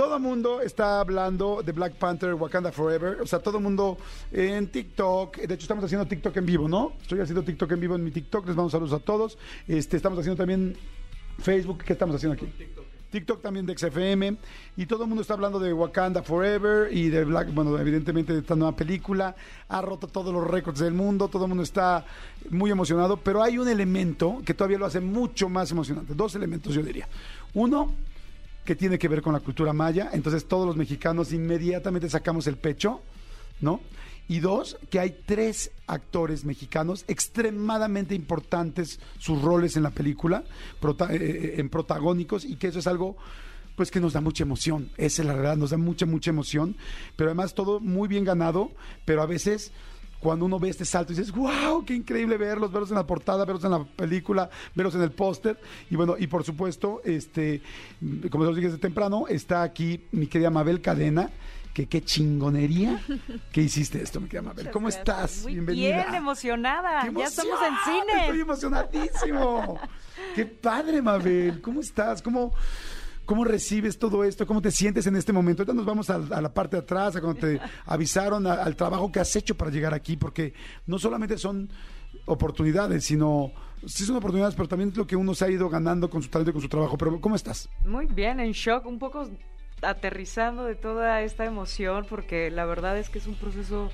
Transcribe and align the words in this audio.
todo 0.00 0.16
el 0.16 0.22
mundo 0.22 0.62
está 0.62 0.98
hablando 0.98 1.62
de 1.62 1.72
Black 1.72 1.92
Panther 1.92 2.32
Wakanda 2.32 2.72
Forever. 2.72 3.20
O 3.20 3.26
sea, 3.26 3.38
todo 3.38 3.58
el 3.58 3.62
mundo 3.62 3.98
en 4.32 4.68
TikTok. 4.68 5.36
De 5.36 5.52
hecho, 5.52 5.64
estamos 5.64 5.84
haciendo 5.84 6.06
TikTok 6.06 6.34
en 6.38 6.46
vivo, 6.46 6.66
¿no? 6.70 6.94
Estoy 7.02 7.20
haciendo 7.20 7.42
TikTok 7.42 7.70
en 7.72 7.80
vivo 7.80 7.96
en 7.96 8.04
mi 8.04 8.10
TikTok. 8.10 8.46
Les 8.46 8.56
mando 8.56 8.70
saludos 8.70 8.94
a 8.94 9.04
todos. 9.04 9.36
Este, 9.68 9.98
estamos 9.98 10.18
haciendo 10.18 10.38
también 10.38 10.74
Facebook. 11.40 11.84
¿Qué 11.84 11.92
estamos 11.92 12.16
haciendo 12.16 12.32
aquí? 12.32 12.50
TikTok 13.10 13.42
también 13.42 13.66
de 13.66 13.76
XFM 13.76 14.38
y 14.78 14.86
todo 14.86 15.02
el 15.02 15.08
mundo 15.10 15.20
está 15.20 15.34
hablando 15.34 15.58
de 15.58 15.70
Wakanda 15.70 16.22
Forever 16.22 16.90
y 16.96 17.10
de 17.10 17.26
Black, 17.26 17.52
bueno, 17.52 17.76
evidentemente 17.76 18.32
de 18.32 18.38
esta 18.38 18.54
nueva 18.54 18.74
película, 18.74 19.34
ha 19.68 19.82
roto 19.82 20.06
todos 20.06 20.32
los 20.32 20.46
récords 20.46 20.78
del 20.78 20.94
mundo, 20.94 21.26
todo 21.26 21.44
el 21.44 21.48
mundo 21.48 21.64
está 21.64 22.06
muy 22.50 22.70
emocionado, 22.70 23.16
pero 23.16 23.42
hay 23.42 23.58
un 23.58 23.68
elemento 23.68 24.40
que 24.46 24.54
todavía 24.54 24.78
lo 24.78 24.86
hace 24.86 25.00
mucho 25.00 25.48
más 25.48 25.72
emocionante, 25.72 26.14
dos 26.14 26.36
elementos 26.36 26.72
yo 26.72 26.84
diría. 26.84 27.08
Uno, 27.52 27.92
que 28.70 28.76
tiene 28.76 29.00
que 29.00 29.08
ver 29.08 29.20
con 29.20 29.32
la 29.32 29.40
cultura 29.40 29.72
maya, 29.72 30.10
entonces 30.12 30.46
todos 30.46 30.64
los 30.64 30.76
mexicanos 30.76 31.32
inmediatamente 31.32 32.08
sacamos 32.08 32.46
el 32.46 32.54
pecho, 32.56 33.00
¿no? 33.60 33.80
Y 34.28 34.38
dos, 34.38 34.78
que 34.90 35.00
hay 35.00 35.22
tres 35.26 35.72
actores 35.88 36.44
mexicanos 36.44 37.04
extremadamente 37.08 38.14
importantes 38.14 39.00
sus 39.18 39.42
roles 39.42 39.76
en 39.76 39.82
la 39.82 39.90
película, 39.90 40.44
prota- 40.80 41.12
eh, 41.12 41.56
en 41.58 41.68
protagónicos, 41.68 42.44
y 42.44 42.54
que 42.54 42.68
eso 42.68 42.78
es 42.78 42.86
algo 42.86 43.16
pues 43.74 43.90
que 43.90 43.98
nos 43.98 44.12
da 44.12 44.20
mucha 44.20 44.44
emoción, 44.44 44.88
esa 44.98 45.22
es 45.22 45.26
la 45.26 45.34
verdad, 45.34 45.56
nos 45.56 45.70
da 45.70 45.76
mucha, 45.76 46.06
mucha 46.06 46.30
emoción, 46.30 46.76
pero 47.16 47.30
además 47.30 47.54
todo 47.56 47.80
muy 47.80 48.06
bien 48.06 48.24
ganado, 48.24 48.70
pero 49.04 49.20
a 49.20 49.26
veces 49.26 49.72
cuando 50.20 50.44
uno 50.44 50.58
ve 50.58 50.68
este 50.68 50.84
salto 50.84 51.12
y 51.12 51.16
dices, 51.16 51.32
wow, 51.34 51.84
qué 51.84 51.94
increíble 51.94 52.36
verlos, 52.36 52.70
verlos 52.70 52.90
en 52.90 52.96
la 52.96 53.06
portada, 53.06 53.44
verlos 53.44 53.64
en 53.64 53.70
la 53.70 53.84
película, 53.84 54.50
verlos 54.74 54.94
en 54.94 55.02
el 55.02 55.12
póster. 55.12 55.58
Y 55.90 55.96
bueno, 55.96 56.16
y 56.18 56.26
por 56.26 56.44
supuesto, 56.44 57.00
este, 57.04 57.62
como 58.30 58.44
se 58.44 58.48
los 58.48 58.56
dije 58.56 58.68
desde 58.68 58.80
temprano, 58.80 59.26
está 59.28 59.62
aquí 59.62 60.06
mi 60.12 60.26
querida 60.26 60.50
Mabel 60.50 60.82
Cadena, 60.82 61.30
que 61.72 61.86
qué 61.86 62.02
chingonería 62.02 63.00
que 63.52 63.62
hiciste 63.62 64.02
esto, 64.02 64.20
mi 64.20 64.28
querida 64.28 64.42
Mabel. 64.42 64.70
¿Cómo 64.70 64.88
estás? 64.88 65.42
Muy 65.42 65.54
Bienvenida. 65.54 66.02
bien, 66.04 66.14
emocionada. 66.14 67.02
¡Qué 67.02 67.18
Ya 67.18 67.24
estamos 67.24 67.58
en 67.62 67.92
cine. 67.92 68.20
Estoy 68.24 68.40
emocionadísimo. 68.40 69.80
Qué 70.34 70.44
padre, 70.44 71.00
Mabel. 71.00 71.62
¿Cómo 71.62 71.80
estás? 71.80 72.20
¿Cómo, 72.20 72.52
¿Cómo 73.30 73.44
recibes 73.44 73.96
todo 73.96 74.24
esto? 74.24 74.44
¿Cómo 74.44 74.60
te 74.60 74.72
sientes 74.72 75.06
en 75.06 75.14
este 75.14 75.32
momento? 75.32 75.62
Ahorita 75.62 75.72
nos 75.72 75.86
vamos 75.86 76.10
a, 76.10 76.16
a 76.16 76.40
la 76.40 76.52
parte 76.52 76.74
de 76.74 76.82
atrás, 76.82 77.14
a 77.14 77.20
cuando 77.20 77.38
te 77.38 77.60
avisaron, 77.86 78.44
a- 78.44 78.54
al 78.54 78.74
trabajo 78.74 79.12
que 79.12 79.20
has 79.20 79.36
hecho 79.36 79.54
para 79.56 79.70
llegar 79.70 79.94
aquí, 79.94 80.16
porque 80.16 80.52
no 80.86 80.98
solamente 80.98 81.38
son 81.38 81.70
oportunidades, 82.26 83.04
sino 83.04 83.52
sí 83.86 84.04
son 84.04 84.16
oportunidades, 84.16 84.56
pero 84.56 84.66
también 84.66 84.88
es 84.90 84.96
lo 84.96 85.06
que 85.06 85.14
uno 85.14 85.32
se 85.36 85.44
ha 85.44 85.48
ido 85.48 85.68
ganando 85.68 86.10
con 86.10 86.24
su 86.24 86.28
talento 86.28 86.50
y 86.50 86.54
con 86.54 86.62
su 86.62 86.68
trabajo. 86.68 86.98
Pero 86.98 87.20
¿cómo 87.20 87.36
estás? 87.36 87.68
Muy 87.84 88.06
bien, 88.06 88.40
en 88.40 88.50
shock, 88.50 88.84
un 88.86 88.98
poco 88.98 89.28
aterrizando 89.80 90.64
de 90.64 90.74
toda 90.74 91.22
esta 91.22 91.44
emoción, 91.44 92.06
porque 92.10 92.50
la 92.50 92.64
verdad 92.64 92.98
es 92.98 93.10
que 93.10 93.18
es 93.20 93.28
un 93.28 93.36
proceso 93.36 93.92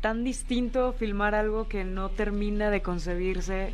tan 0.00 0.24
distinto 0.24 0.92
filmar 0.94 1.36
algo 1.36 1.68
que 1.68 1.84
no 1.84 2.08
termina 2.10 2.70
de 2.70 2.82
concebirse. 2.82 3.72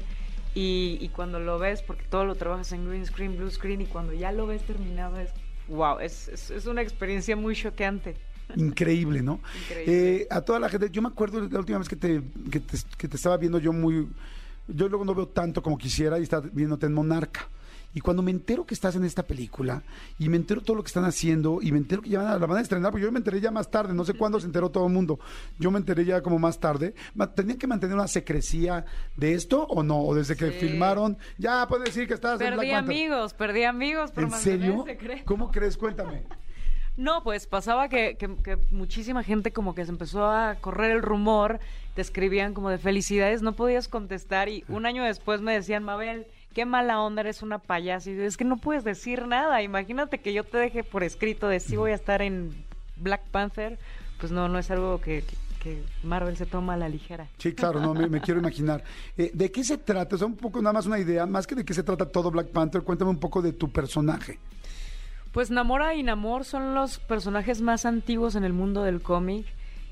Y, 0.55 0.99
y 1.01 1.09
cuando 1.11 1.39
lo 1.39 1.59
ves, 1.59 1.83
porque 1.83 2.05
todo 2.11 2.25
lo 2.25 2.35
trabajas 2.35 2.73
en 2.73 2.89
green 2.89 3.07
screen, 3.07 3.37
blue 3.37 3.51
screen, 3.51 3.81
y 3.83 3.87
cuando 3.87 4.13
ya 4.13 4.33
lo 4.33 4.47
ves 4.47 4.63
terminado 4.63 5.19
es, 5.19 5.31
wow, 5.69 6.01
es, 6.01 6.29
es, 6.29 6.51
es 6.51 6.67
una 6.67 6.83
experiencia 6.83 7.37
muy 7.37 7.55
choqueante. 7.55 8.17
Increíble, 8.57 9.23
¿no? 9.23 9.41
Increíble. 9.63 10.23
Eh, 10.23 10.27
a 10.29 10.41
toda 10.41 10.59
la 10.59 10.69
gente, 10.69 10.91
yo 10.91 11.03
me 11.03 11.09
acuerdo 11.09 11.41
la 11.49 11.61
última 11.61 11.79
vez 11.79 11.89
que 11.89 11.95
te, 11.95 12.21
que 12.51 12.59
te, 12.59 12.79
que 12.99 13.07
te 13.07 13.17
estaba 13.17 13.37
viendo 13.37 13.59
yo 13.59 13.73
muy... 13.73 14.09
Yo 14.67 14.89
luego 14.89 15.05
no 15.05 15.15
veo 15.15 15.29
tanto 15.29 15.63
como 15.63 15.79
quisiera 15.79 16.19
y 16.19 16.25
estaba 16.25 16.49
viéndote 16.53 16.87
en 16.87 16.95
Monarca. 16.95 17.49
Y 17.93 18.01
cuando 18.01 18.23
me 18.23 18.31
entero 18.31 18.65
que 18.65 18.75
estás 18.75 18.95
en 18.95 19.05
esta 19.05 19.25
película 19.25 19.83
y 20.19 20.29
me 20.29 20.37
entero 20.37 20.61
todo 20.61 20.77
lo 20.77 20.83
que 20.85 20.87
están 20.89 21.05
haciendo 21.05 21.59
y 21.61 21.73
me 21.73 21.79
entero 21.79 22.03
que 22.03 22.09
ya 22.11 22.21
van 22.23 22.29
a- 22.29 22.39
la 22.39 22.47
van 22.47 22.59
a 22.59 22.61
estrenar, 22.61 22.93
porque 22.93 23.05
yo 23.05 23.11
me 23.11 23.19
enteré 23.19 23.41
ya 23.41 23.51
más 23.51 23.69
tarde, 23.69 23.93
no 23.95 24.05
sé 24.05 24.15
cuándo 24.15 24.39
se 24.39 24.47
enteró 24.47 24.69
todo 24.71 24.87
el 24.87 24.93
mundo. 24.93 25.19
Yo 25.59 25.73
me 25.73 25.79
enteré 25.79 26.05
ya 26.05 26.23
como 26.23 26.39
más 26.39 26.61
tarde. 26.61 26.95
¿Tenían 27.35 27.59
que 27.59 27.67
mantener 27.67 27.97
una 27.97 28.07
secrecía 28.07 28.85
de 29.17 29.35
esto 29.35 29.65
o 29.65 29.83
no? 29.83 30.01
¿O 30.03 30.15
desde 30.15 30.37
que 30.37 30.53
Sí. 30.53 30.69
filmaron? 30.69 31.19
Ya 31.37 31.67
puedes 31.67 31.87
decir 31.87 32.07
que 32.07 32.15
estás 32.15 32.35
en 32.41 32.47
Perdí 32.51 32.57
Black 32.69 32.71
Panther. 32.71 32.95
amigos, 32.97 33.35
perdí 33.35 33.65
amigos 33.65 34.11
por 34.13 34.23
¿En 34.25 34.31
serio? 34.33 34.85
secreto. 34.87 35.23
¿Cómo 35.25 35.51
crees? 35.51 35.77
Cuéntame. 35.77 36.23
No, 36.97 37.23
pues 37.25 37.47
pasaba 37.47 37.89
que, 37.89 38.17
que- 38.17 38.37
que 38.37 38.59
muchísima 38.71 39.23
gente 39.23 39.53
como 39.53 39.75
que 39.75 39.85
se 39.85 39.91
empezó 39.91 40.27
a 40.27 40.57
correr 40.61 40.91
el 40.93 41.03
rumor, 41.03 41.59
te 41.95 42.03
escribían 42.03 42.53
como 42.53 42.69
de 42.69 42.79
felicidades, 42.79 43.43
no 43.43 43.55
podías 43.55 43.89
contestar 43.89 44.49
y 44.49 44.65
un 44.69 44.87
año 44.87 45.03
después 45.03 45.41
me 45.41 45.55
decían, 45.55 45.83
Mabel, 45.83 46.27
qué 46.55 46.65
mala 46.65 47.01
onda, 47.01 47.21
eres 47.23 47.43
una 47.43 47.59
payasa. 47.59 48.11
Y 48.11 48.21
es 48.21 48.37
que 48.37 48.45
no 48.45 48.57
puedes 48.57 48.85
decir 48.85 49.27
nada, 49.27 49.63
imagínate 49.63 50.19
que 50.19 50.33
yo 50.33 50.45
te 50.45 50.59
deje 50.59 50.85
por 50.85 51.03
escrito 51.05 51.49
de 51.49 51.61
si 51.61 51.77
voy 51.77 51.93
a 51.93 51.95
estar 51.95 52.23
en 52.23 52.53
Black 52.97 53.23
Panther, 53.31 53.79
pues 54.19 54.33
no, 54.33 54.49
no 54.49 54.59
es 54.59 54.71
algo 54.71 55.01
que, 55.01 55.23
que- 55.23 55.37
que 55.61 55.83
Marvel 56.05 56.39
se 56.39 56.47
toma 56.47 56.73
a 56.73 56.77
la 56.79 56.89
ligera. 56.89 57.27
Sí, 57.37 57.53
claro, 57.53 57.81
no, 57.81 57.93
me, 57.93 58.09
me 58.09 58.21
quiero 58.23 58.41
imaginar. 58.41 58.83
Eh, 59.19 59.31
¿De 59.35 59.53
qué 59.53 59.63
se 59.63 59.77
trata? 59.77 60.15
O 60.17 60.19
sea, 60.19 60.27
un 60.27 60.35
poco, 60.37 60.63
nada 60.63 60.73
más 60.73 60.87
una 60.87 60.99
idea, 60.99 61.27
más 61.27 61.47
que 61.47 61.55
de 61.55 61.67
qué 61.67 61.75
se 61.75 61.83
trata 61.83 62.07
todo 62.07 62.31
Black 62.31 62.47
Panther, 62.49 62.81
cuéntame 62.81 63.11
un 63.11 63.19
poco 63.21 63.43
de 63.43 63.53
tu 63.53 63.71
personaje. 63.71 64.39
Pues 65.33 65.51
Namora 65.51 65.95
y 65.95 66.03
Namor 66.03 66.47
son 66.47 66.75
los 66.75 66.99
personajes 66.99 67.61
más 67.61 67.85
antiguos 67.85 68.37
en 68.37 68.45
el 68.45 68.55
mundo 68.55 68.83
del 68.85 69.03
cómic 69.03 69.47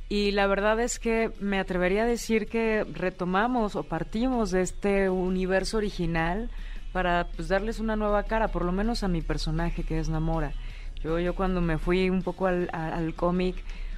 y 0.08 0.30
la 0.30 0.46
verdad 0.46 0.80
es 0.80 0.98
que 0.98 1.30
me 1.40 1.58
atrevería 1.58 2.02
a 2.02 2.06
decir 2.06 2.46
que 2.46 2.84
retomamos 2.84 3.76
o 3.76 3.82
partimos 3.82 4.50
de 4.50 4.62
este 4.62 5.10
universo 5.10 5.76
original 5.76 6.50
para 6.92 7.28
pues, 7.36 7.48
darles 7.48 7.78
una 7.78 7.96
nueva 7.96 8.22
cara, 8.22 8.48
por 8.48 8.64
lo 8.64 8.72
menos 8.72 9.04
a 9.04 9.08
mi 9.08 9.20
personaje 9.20 9.82
que 9.82 9.98
es 9.98 10.08
Namora. 10.08 10.52
Yo, 11.02 11.18
yo 11.18 11.34
cuando 11.34 11.60
me 11.60 11.78
fui 11.78 12.10
un 12.10 12.22
poco 12.22 12.46
al, 12.46 12.68
al 12.72 13.14
cómic, 13.14 13.56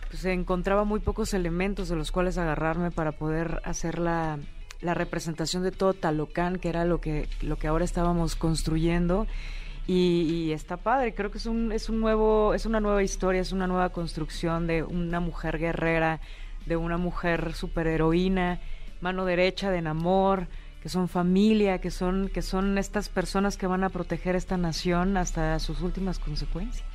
pues 0.08 0.24
encontraba 0.24 0.84
muy 0.84 1.00
pocos 1.00 1.32
elementos 1.32 1.88
de 1.88 1.96
los 1.96 2.10
cuales 2.10 2.36
agarrarme 2.36 2.90
para 2.90 3.12
poder 3.12 3.60
hacer 3.64 3.98
la, 3.98 4.38
la 4.80 4.94
representación 4.94 5.62
de 5.62 5.70
todo 5.70 5.94
Talocán, 5.94 6.58
que 6.58 6.68
era 6.68 6.84
lo 6.84 7.00
que, 7.00 7.28
lo 7.42 7.56
que 7.56 7.68
ahora 7.68 7.84
estábamos 7.84 8.34
construyendo. 8.34 9.26
Y, 9.86 10.22
y 10.30 10.52
está 10.52 10.76
padre, 10.76 11.14
creo 11.14 11.30
que 11.30 11.38
es 11.38 11.46
un, 11.46 11.72
es 11.72 11.88
un 11.88 12.00
nuevo, 12.00 12.54
es 12.54 12.64
una 12.64 12.80
nueva 12.80 13.02
historia, 13.02 13.40
es 13.40 13.52
una 13.52 13.66
nueva 13.66 13.88
construcción 13.88 14.66
de 14.66 14.82
una 14.82 15.18
mujer 15.18 15.58
guerrera, 15.58 16.20
de 16.66 16.76
una 16.76 16.96
mujer 16.96 17.54
superheroína, 17.54 18.60
mano 19.00 19.24
derecha 19.24 19.70
de 19.70 19.82
Namor, 19.82 20.46
que 20.82 20.88
son 20.88 21.08
familia, 21.08 21.78
que 21.78 21.90
son, 21.90 22.28
que 22.28 22.42
son 22.42 22.78
estas 22.78 23.08
personas 23.08 23.56
que 23.56 23.66
van 23.66 23.84
a 23.84 23.90
proteger 23.90 24.36
esta 24.36 24.56
nación 24.56 25.16
hasta 25.16 25.58
sus 25.58 25.82
últimas 25.82 26.18
consecuencias. 26.18 26.86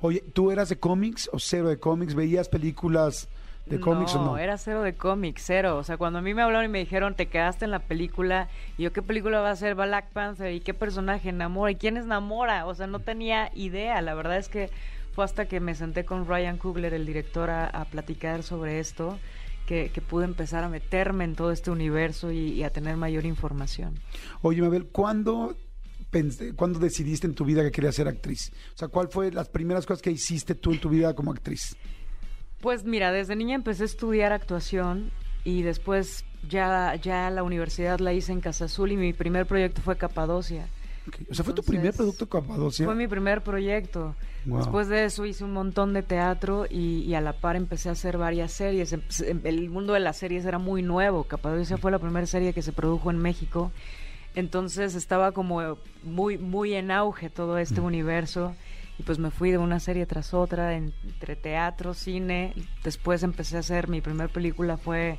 Oye, 0.00 0.24
¿tú 0.32 0.50
eras 0.50 0.68
de 0.68 0.78
cómics 0.78 1.28
o 1.32 1.38
cero 1.38 1.68
de 1.68 1.78
cómics? 1.78 2.14
¿Veías 2.14 2.48
películas 2.48 3.28
de 3.68 3.80
cómics 3.80 4.14
o 4.14 4.24
no? 4.24 4.38
era 4.38 4.56
cero 4.58 4.82
de 4.82 4.94
cómics, 4.94 5.42
cero. 5.44 5.76
O 5.76 5.84
sea, 5.84 5.96
cuando 5.96 6.18
a 6.18 6.22
mí 6.22 6.34
me 6.34 6.42
hablaron 6.42 6.64
y 6.66 6.68
me 6.68 6.78
dijeron, 6.78 7.14
te 7.14 7.26
quedaste 7.26 7.64
en 7.64 7.70
la 7.70 7.80
película, 7.80 8.48
y 8.76 8.82
yo, 8.84 8.92
¿qué 8.92 9.02
película 9.02 9.40
va 9.40 9.50
a 9.50 9.56
ser 9.56 9.74
Black 9.74 10.10
Panther? 10.12 10.52
¿Y 10.52 10.60
qué 10.60 10.74
personaje 10.74 11.28
enamora? 11.28 11.70
¿Y 11.72 11.76
quién 11.76 11.96
es 11.96 12.06
Namora? 12.06 12.66
O 12.66 12.74
sea, 12.74 12.86
no 12.86 13.00
tenía 13.00 13.50
idea. 13.54 14.00
La 14.02 14.14
verdad 14.14 14.38
es 14.38 14.48
que 14.48 14.70
fue 15.12 15.24
hasta 15.24 15.46
que 15.46 15.60
me 15.60 15.74
senté 15.74 16.04
con 16.04 16.26
Ryan 16.26 16.58
Coogler, 16.58 16.94
el 16.94 17.04
director, 17.06 17.50
a, 17.50 17.66
a 17.66 17.84
platicar 17.86 18.42
sobre 18.42 18.78
esto, 18.80 19.18
que, 19.66 19.90
que 19.92 20.00
pude 20.00 20.24
empezar 20.24 20.64
a 20.64 20.68
meterme 20.68 21.24
en 21.24 21.34
todo 21.34 21.50
este 21.52 21.70
universo 21.70 22.30
y, 22.32 22.52
y 22.52 22.62
a 22.62 22.70
tener 22.70 22.96
mayor 22.96 23.24
información. 23.26 23.98
Oye, 24.42 24.62
Mabel, 24.62 24.86
¿cuándo, 24.86 25.56
pensé- 26.10 26.54
¿cuándo 26.54 26.78
decidiste 26.78 27.26
en 27.26 27.34
tu 27.34 27.44
vida 27.44 27.62
que 27.62 27.70
querías 27.70 27.94
ser 27.96 28.08
actriz? 28.08 28.50
O 28.74 28.78
sea, 28.78 28.88
¿cuál 28.88 29.08
fue 29.08 29.30
las 29.32 29.48
primeras 29.48 29.84
cosas 29.84 30.00
que 30.00 30.10
hiciste 30.10 30.54
tú 30.54 30.72
en 30.72 30.80
tu 30.80 30.88
vida 30.88 31.12
como 31.14 31.32
actriz? 31.32 31.76
Pues 32.60 32.84
mira, 32.84 33.12
desde 33.12 33.36
niña 33.36 33.54
empecé 33.54 33.84
a 33.84 33.86
estudiar 33.86 34.32
actuación 34.32 35.10
y 35.44 35.62
después 35.62 36.24
ya, 36.48 36.94
ya 36.96 37.30
la 37.30 37.42
universidad 37.42 38.00
la 38.00 38.12
hice 38.12 38.32
en 38.32 38.40
Casa 38.40 38.64
Azul 38.66 38.92
y 38.92 38.96
mi 38.96 39.12
primer 39.12 39.46
proyecto 39.46 39.80
fue 39.80 39.96
Capadocia. 39.96 40.66
O 41.30 41.34
sea, 41.34 41.44
¿fue 41.44 41.54
tu 41.54 41.62
primer 41.62 41.94
producto 41.94 42.28
Capadocia? 42.28 42.84
Fue 42.84 42.94
mi 42.94 43.08
primer 43.08 43.42
proyecto. 43.42 44.14
Wow. 44.44 44.58
Después 44.58 44.88
de 44.88 45.04
eso 45.04 45.24
hice 45.24 45.44
un 45.44 45.52
montón 45.52 45.94
de 45.94 46.02
teatro 46.02 46.66
y, 46.68 47.00
y 47.02 47.14
a 47.14 47.20
la 47.20 47.32
par 47.32 47.56
empecé 47.56 47.88
a 47.88 47.92
hacer 47.92 48.18
varias 48.18 48.52
series. 48.52 48.92
Em- 48.92 49.02
em- 49.24 49.40
El 49.44 49.70
mundo 49.70 49.94
de 49.94 50.00
las 50.00 50.16
series 50.18 50.44
era 50.44 50.58
muy 50.58 50.82
nuevo. 50.82 51.24
Capadocia 51.24 51.78
fue 51.78 51.90
la 51.90 51.98
primera 51.98 52.26
serie 52.26 52.52
que 52.52 52.62
se 52.62 52.72
produjo 52.72 53.10
en 53.10 53.18
México. 53.18 53.72
Entonces 54.34 54.94
estaba 54.94 55.32
como 55.32 55.78
muy, 56.02 56.36
muy 56.38 56.74
en 56.74 56.90
auge 56.90 57.30
todo 57.30 57.56
este 57.58 57.80
universo. 57.80 58.54
Y 58.98 59.02
pues 59.04 59.18
me 59.18 59.30
fui 59.30 59.50
de 59.50 59.58
una 59.58 59.80
serie 59.80 60.06
tras 60.06 60.34
otra, 60.34 60.74
entre 60.74 61.36
teatro, 61.36 61.94
cine, 61.94 62.54
después 62.82 63.22
empecé 63.22 63.56
a 63.56 63.60
hacer, 63.60 63.88
mi 63.88 64.00
primera 64.00 64.28
película 64.28 64.76
fue, 64.76 65.18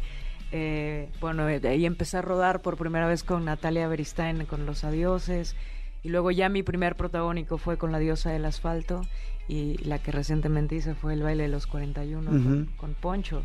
eh, 0.51 1.09
bueno, 1.21 1.45
de 1.45 1.67
ahí 1.67 1.85
empecé 1.85 2.17
a 2.17 2.21
rodar 2.21 2.61
por 2.61 2.77
primera 2.77 3.07
vez 3.07 3.23
con 3.23 3.45
Natalia 3.45 3.87
Beristain 3.87 4.45
con 4.45 4.65
Los 4.65 4.83
Adioses, 4.83 5.55
y 6.03 6.09
luego 6.09 6.31
ya 6.31 6.49
mi 6.49 6.63
primer 6.63 6.95
protagónico 6.95 7.57
fue 7.57 7.77
con 7.77 7.91
La 7.91 7.99
Diosa 7.99 8.31
del 8.31 8.45
Asfalto, 8.45 9.01
y 9.47 9.77
la 9.83 9.97
que 9.97 10.11
recientemente 10.11 10.75
hice 10.75 10.93
fue 10.93 11.13
El 11.13 11.23
Baile 11.23 11.43
de 11.43 11.49
los 11.49 11.65
41 11.65 12.29
con, 12.29 12.61
Ujú. 12.61 12.75
con 12.77 12.93
Poncho. 12.93 13.43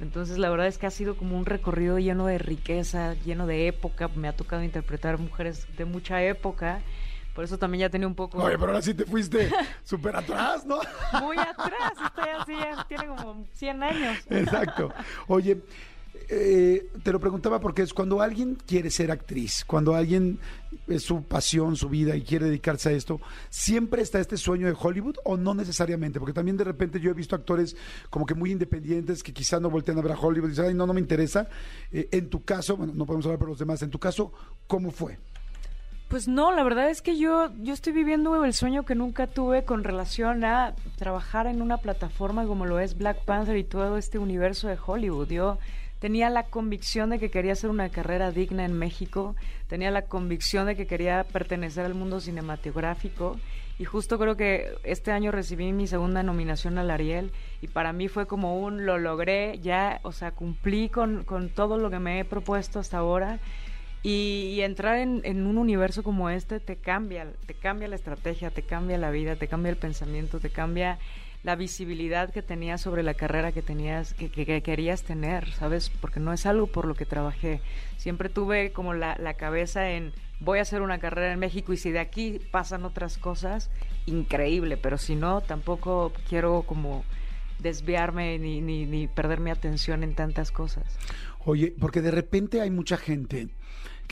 Entonces 0.00 0.38
la 0.38 0.48
verdad 0.48 0.66
es 0.66 0.78
que 0.78 0.86
ha 0.86 0.90
sido 0.90 1.16
como 1.16 1.36
un 1.36 1.44
recorrido 1.44 1.98
lleno 1.98 2.26
de 2.26 2.38
riqueza, 2.38 3.14
lleno 3.24 3.46
de 3.46 3.66
época, 3.66 4.08
me 4.08 4.28
ha 4.28 4.32
tocado 4.32 4.62
interpretar 4.62 5.18
mujeres 5.18 5.66
de 5.76 5.84
mucha 5.84 6.22
época, 6.22 6.80
por 7.34 7.44
eso 7.44 7.58
también 7.58 7.82
ya 7.82 7.90
tenía 7.90 8.06
un 8.06 8.14
poco... 8.14 8.38
Oye, 8.38 8.58
pero 8.58 8.68
ahora 8.68 8.82
sí 8.82 8.94
te 8.94 9.04
fuiste 9.04 9.50
súper 9.84 10.16
atrás, 10.16 10.66
¿no? 10.66 10.80
muy 11.20 11.38
atrás, 11.38 11.92
estoy 12.04 12.28
así, 12.38 12.52
ya 12.52 12.84
tiene 12.88 13.06
como 13.06 13.44
100 13.52 13.82
años. 13.82 14.18
Exacto. 14.28 14.92
Oye, 15.28 15.62
eh, 16.28 16.88
te 17.02 17.12
lo 17.12 17.20
preguntaba 17.20 17.60
porque 17.60 17.82
es 17.82 17.92
cuando 17.92 18.20
alguien 18.20 18.56
quiere 18.66 18.90
ser 18.90 19.10
actriz, 19.10 19.64
cuando 19.66 19.94
alguien 19.94 20.38
es 20.88 21.02
su 21.02 21.22
pasión, 21.24 21.76
su 21.76 21.88
vida 21.88 22.16
y 22.16 22.22
quiere 22.22 22.46
dedicarse 22.46 22.90
a 22.90 22.92
esto, 22.92 23.20
¿siempre 23.50 24.02
está 24.02 24.20
este 24.20 24.36
sueño 24.36 24.66
de 24.66 24.76
Hollywood 24.78 25.16
o 25.24 25.36
no 25.36 25.54
necesariamente? 25.54 26.18
Porque 26.18 26.32
también 26.32 26.56
de 26.56 26.64
repente 26.64 27.00
yo 27.00 27.10
he 27.10 27.14
visto 27.14 27.34
actores 27.34 27.76
como 28.10 28.26
que 28.26 28.34
muy 28.34 28.50
independientes 28.50 29.22
que 29.22 29.32
quizás 29.32 29.60
no 29.60 29.70
voltean 29.70 29.98
a 29.98 30.02
ver 30.02 30.12
a 30.12 30.18
Hollywood 30.18 30.48
y 30.48 30.50
dicen, 30.50 30.66
ay, 30.66 30.74
no, 30.74 30.86
no 30.86 30.92
me 30.92 31.00
interesa. 31.00 31.48
Eh, 31.90 32.08
en 32.12 32.28
tu 32.28 32.44
caso, 32.44 32.76
bueno, 32.76 32.92
no 32.94 33.06
podemos 33.06 33.26
hablar 33.26 33.38
por 33.38 33.48
los 33.48 33.58
demás, 33.58 33.82
en 33.82 33.90
tu 33.90 33.98
caso, 33.98 34.32
¿cómo 34.66 34.90
fue? 34.90 35.18
Pues 36.12 36.28
no, 36.28 36.52
la 36.52 36.62
verdad 36.62 36.90
es 36.90 37.00
que 37.00 37.16
yo, 37.16 37.50
yo 37.62 37.72
estoy 37.72 37.94
viviendo 37.94 38.44
el 38.44 38.52
sueño 38.52 38.82
que 38.82 38.94
nunca 38.94 39.28
tuve 39.28 39.64
con 39.64 39.82
relación 39.82 40.44
a 40.44 40.74
trabajar 40.98 41.46
en 41.46 41.62
una 41.62 41.78
plataforma 41.78 42.44
como 42.44 42.66
lo 42.66 42.80
es 42.80 42.98
Black 42.98 43.24
Panther 43.24 43.56
y 43.56 43.64
todo 43.64 43.96
este 43.96 44.18
universo 44.18 44.68
de 44.68 44.76
Hollywood. 44.76 45.30
Yo 45.30 45.56
tenía 46.00 46.28
la 46.28 46.42
convicción 46.42 47.08
de 47.08 47.18
que 47.18 47.30
quería 47.30 47.54
hacer 47.54 47.70
una 47.70 47.88
carrera 47.88 48.30
digna 48.30 48.66
en 48.66 48.74
México, 48.74 49.36
tenía 49.68 49.90
la 49.90 50.02
convicción 50.02 50.66
de 50.66 50.76
que 50.76 50.86
quería 50.86 51.24
pertenecer 51.24 51.86
al 51.86 51.94
mundo 51.94 52.20
cinematográfico 52.20 53.38
y 53.78 53.86
justo 53.86 54.18
creo 54.18 54.36
que 54.36 54.74
este 54.84 55.12
año 55.12 55.32
recibí 55.32 55.72
mi 55.72 55.86
segunda 55.86 56.22
nominación 56.22 56.76
al 56.76 56.90
Ariel 56.90 57.32
y 57.62 57.68
para 57.68 57.94
mí 57.94 58.08
fue 58.08 58.26
como 58.26 58.58
un 58.60 58.84
lo 58.84 58.98
logré, 58.98 59.60
ya, 59.60 59.98
o 60.02 60.12
sea, 60.12 60.32
cumplí 60.32 60.90
con, 60.90 61.24
con 61.24 61.48
todo 61.48 61.78
lo 61.78 61.88
que 61.88 62.00
me 62.00 62.20
he 62.20 62.24
propuesto 62.26 62.80
hasta 62.80 62.98
ahora. 62.98 63.40
Y, 64.02 64.60
entrar 64.62 64.98
en, 64.98 65.20
en 65.24 65.46
un 65.46 65.58
universo 65.58 66.02
como 66.02 66.28
este 66.30 66.58
te 66.60 66.76
cambia, 66.76 67.26
te 67.46 67.54
cambia 67.54 67.86
la 67.88 67.94
estrategia, 67.96 68.50
te 68.50 68.62
cambia 68.62 68.98
la 68.98 69.10
vida, 69.10 69.36
te 69.36 69.46
cambia 69.48 69.70
el 69.70 69.76
pensamiento, 69.76 70.40
te 70.40 70.50
cambia 70.50 70.98
la 71.44 71.54
visibilidad 71.56 72.30
que 72.30 72.42
tenías 72.42 72.80
sobre 72.80 73.02
la 73.02 73.14
carrera 73.14 73.52
que 73.52 73.62
tenías, 73.62 74.14
que, 74.14 74.28
que- 74.30 74.46
que 74.46 74.62
querías 74.62 75.02
tener, 75.02 75.50
¿sabes? 75.52 75.90
Porque 76.00 76.20
no 76.20 76.32
es 76.32 76.46
algo 76.46 76.66
por 76.68 76.84
lo 76.86 76.94
que 76.94 77.04
trabajé. 77.06 77.60
Siempre 77.96 78.28
tuve 78.28 78.72
como 78.72 78.94
la, 78.94 79.16
la 79.18 79.34
cabeza 79.34 79.90
en 79.90 80.12
voy 80.40 80.58
a 80.58 80.62
hacer 80.62 80.82
una 80.82 80.98
carrera 80.98 81.32
en 81.32 81.38
México 81.38 81.72
y 81.72 81.76
si 81.76 81.90
de 81.92 82.00
aquí 82.00 82.40
pasan 82.50 82.84
otras 82.84 83.18
cosas, 83.18 83.70
increíble, 84.06 84.76
pero 84.76 84.98
si 84.98 85.14
no, 85.14 85.40
tampoco 85.40 86.12
quiero 86.28 86.62
como 86.62 87.04
desviarme 87.60 88.38
ni, 88.40 88.60
ni, 88.60 88.84
ni 88.86 89.06
perder 89.06 89.38
mi 89.38 89.50
atención 89.50 90.02
en 90.02 90.14
tantas 90.16 90.50
cosas. 90.50 90.84
Oye, 91.44 91.72
porque 91.78 92.02
de 92.02 92.10
repente 92.10 92.60
hay 92.60 92.70
mucha 92.70 92.96
gente 92.96 93.48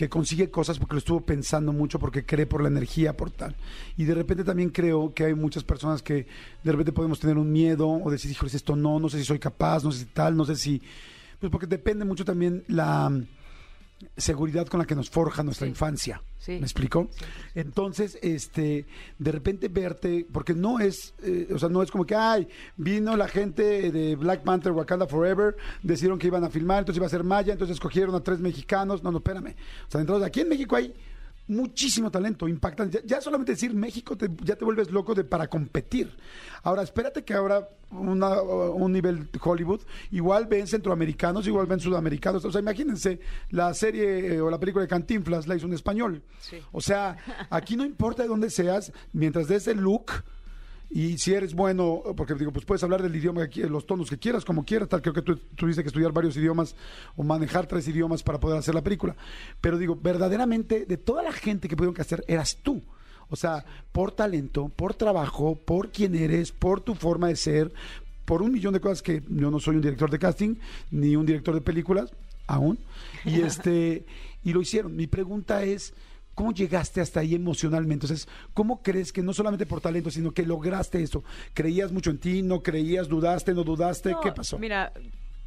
que 0.00 0.08
consigue 0.08 0.50
cosas 0.50 0.78
porque 0.78 0.94
lo 0.94 1.00
estuvo 1.00 1.20
pensando 1.20 1.74
mucho, 1.74 1.98
porque 1.98 2.24
cree 2.24 2.46
por 2.46 2.62
la 2.62 2.68
energía, 2.68 3.18
por 3.18 3.30
tal. 3.30 3.54
Y 3.98 4.04
de 4.04 4.14
repente 4.14 4.44
también 4.44 4.70
creo 4.70 5.12
que 5.12 5.26
hay 5.26 5.34
muchas 5.34 5.62
personas 5.62 6.00
que 6.00 6.26
de 6.64 6.72
repente 6.72 6.90
podemos 6.90 7.20
tener 7.20 7.36
un 7.36 7.52
miedo 7.52 7.86
o 7.86 8.10
decir, 8.10 8.30
híjole, 8.30 8.50
esto 8.50 8.76
no, 8.76 8.98
no 8.98 9.10
sé 9.10 9.18
si 9.18 9.26
soy 9.26 9.38
capaz, 9.38 9.84
no 9.84 9.92
sé 9.92 9.98
si 9.98 10.04
tal, 10.06 10.38
no 10.38 10.46
sé 10.46 10.56
si... 10.56 10.80
Pues 11.38 11.52
porque 11.52 11.66
depende 11.66 12.06
mucho 12.06 12.24
también 12.24 12.64
la 12.66 13.12
seguridad 14.16 14.66
con 14.66 14.80
la 14.80 14.86
que 14.86 14.94
nos 14.94 15.10
forja 15.10 15.42
nuestra 15.42 15.66
Sí. 15.66 15.70
infancia. 15.70 16.22
Sí. 16.38 16.52
¿Me 16.52 16.58
explico? 16.62 17.10
Entonces, 17.54 18.18
este, 18.22 18.86
de 19.18 19.32
repente 19.32 19.68
verte, 19.68 20.26
porque 20.32 20.54
no 20.54 20.80
es, 20.80 21.12
eh, 21.22 21.48
o 21.54 21.58
sea, 21.58 21.68
no 21.68 21.82
es 21.82 21.90
como 21.90 22.06
que, 22.06 22.14
ay, 22.14 22.48
vino 22.76 23.16
la 23.16 23.28
gente 23.28 23.92
de 23.92 24.16
Black 24.16 24.42
Panther, 24.42 24.72
Wakanda 24.72 25.06
Forever, 25.06 25.56
decidieron 25.82 26.18
que 26.18 26.28
iban 26.28 26.44
a 26.44 26.50
filmar, 26.50 26.78
entonces 26.80 26.96
iba 26.96 27.06
a 27.06 27.10
ser 27.10 27.24
Maya, 27.24 27.52
entonces 27.52 27.74
escogieron 27.74 28.14
a 28.14 28.20
tres 28.20 28.40
mexicanos. 28.40 29.02
No, 29.02 29.10
no, 29.12 29.18
espérame. 29.18 29.54
O 29.86 29.90
sea, 29.90 30.00
entonces 30.00 30.26
aquí 30.26 30.40
en 30.40 30.48
México 30.48 30.76
hay 30.76 30.94
muchísimo 31.48 32.10
talento, 32.10 32.46
impactante. 32.46 33.00
Ya, 33.04 33.16
ya 33.16 33.20
solamente 33.20 33.52
decir 33.52 33.74
México 33.74 34.16
te- 34.16 34.30
ya 34.44 34.56
te 34.56 34.64
vuelves 34.64 34.90
loco 34.90 35.14
de 35.14 35.24
para 35.24 35.48
competir. 35.48 36.16
Ahora, 36.62 36.82
espérate 36.82 37.24
que 37.24 37.34
ahora 37.34 37.68
una- 37.90 38.40
un 38.40 38.92
nivel 38.92 39.28
Hollywood, 39.42 39.80
igual 40.12 40.46
ven 40.46 40.66
centroamericanos, 40.68 41.46
igual 41.46 41.66
ven 41.66 41.80
sudamericanos. 41.80 42.44
O 42.44 42.52
sea, 42.52 42.60
imagínense, 42.60 43.20
la 43.50 43.74
serie 43.74 44.34
eh, 44.34 44.40
o 44.40 44.48
la 44.50 44.60
película 44.60 44.82
de 44.82 44.88
Cantinflas 44.88 45.48
la 45.48 45.56
hizo 45.56 45.66
un 45.66 45.72
español. 45.74 46.22
Sí. 46.40 46.58
O 46.72 46.80
sea, 46.80 47.16
aquí 47.50 47.76
no 47.76 47.84
importa 47.84 48.22
de 48.22 48.28
dónde 48.28 48.50
seas, 48.50 48.92
mientras 49.12 49.48
des 49.48 49.66
el 49.66 49.78
look 49.78 50.12
y 50.90 51.18
si 51.18 51.32
eres 51.32 51.54
bueno, 51.54 52.02
porque 52.16 52.34
digo, 52.34 52.50
pues 52.52 52.64
puedes 52.64 52.82
hablar 52.82 53.00
del 53.00 53.14
idioma, 53.14 53.48
los 53.68 53.86
tonos 53.86 54.10
que 54.10 54.18
quieras, 54.18 54.44
como 54.44 54.64
quieras, 54.64 54.88
tal, 54.88 55.00
creo 55.00 55.14
que 55.14 55.22
tú 55.22 55.36
tuviste 55.54 55.82
que 55.82 55.88
estudiar 55.88 56.10
varios 56.10 56.36
idiomas 56.36 56.74
o 57.16 57.22
manejar 57.22 57.66
tres 57.66 57.86
idiomas 57.86 58.24
para 58.24 58.40
poder 58.40 58.58
hacer 58.58 58.74
la 58.74 58.82
película. 58.82 59.14
Pero 59.60 59.78
digo, 59.78 59.94
verdaderamente, 59.94 60.86
de 60.86 60.96
toda 60.96 61.22
la 61.22 61.32
gente 61.32 61.68
que 61.68 61.76
pudieron 61.76 61.94
que 61.94 62.02
hacer, 62.02 62.24
eras 62.26 62.58
tú. 62.62 62.82
O 63.28 63.36
sea, 63.36 63.64
por 63.92 64.10
talento, 64.10 64.68
por 64.68 64.94
trabajo, 64.94 65.54
por 65.54 65.92
quién 65.92 66.16
eres, 66.16 66.50
por 66.50 66.80
tu 66.80 66.96
forma 66.96 67.28
de 67.28 67.36
ser, 67.36 67.72
por 68.24 68.42
un 68.42 68.50
millón 68.50 68.74
de 68.74 68.80
cosas 68.80 69.00
que 69.00 69.22
yo 69.28 69.48
no 69.48 69.60
soy 69.60 69.76
un 69.76 69.82
director 69.82 70.10
de 70.10 70.18
casting, 70.18 70.56
ni 70.90 71.14
un 71.14 71.24
director 71.24 71.54
de 71.54 71.60
películas, 71.60 72.12
aún. 72.48 72.80
Y 73.24 73.42
este, 73.42 74.04
y 74.42 74.52
lo 74.52 74.60
hicieron. 74.60 74.96
Mi 74.96 75.06
pregunta 75.06 75.62
es. 75.62 75.94
¿Cómo 76.34 76.52
llegaste 76.52 77.00
hasta 77.00 77.20
ahí 77.20 77.34
emocionalmente? 77.34 78.06
Entonces, 78.06 78.28
¿cómo 78.54 78.82
crees 78.82 79.12
que 79.12 79.22
no 79.22 79.32
solamente 79.32 79.66
por 79.66 79.80
talento, 79.80 80.10
sino 80.10 80.32
que 80.32 80.44
lograste 80.44 81.02
eso? 81.02 81.22
¿Creías 81.54 81.92
mucho 81.92 82.10
en 82.10 82.18
ti? 82.18 82.42
¿No 82.42 82.62
creías? 82.62 83.08
¿Dudaste? 83.08 83.52
¿No 83.52 83.64
dudaste? 83.64 84.12
No, 84.12 84.20
¿Qué 84.20 84.32
pasó? 84.32 84.58
Mira, 84.58 84.92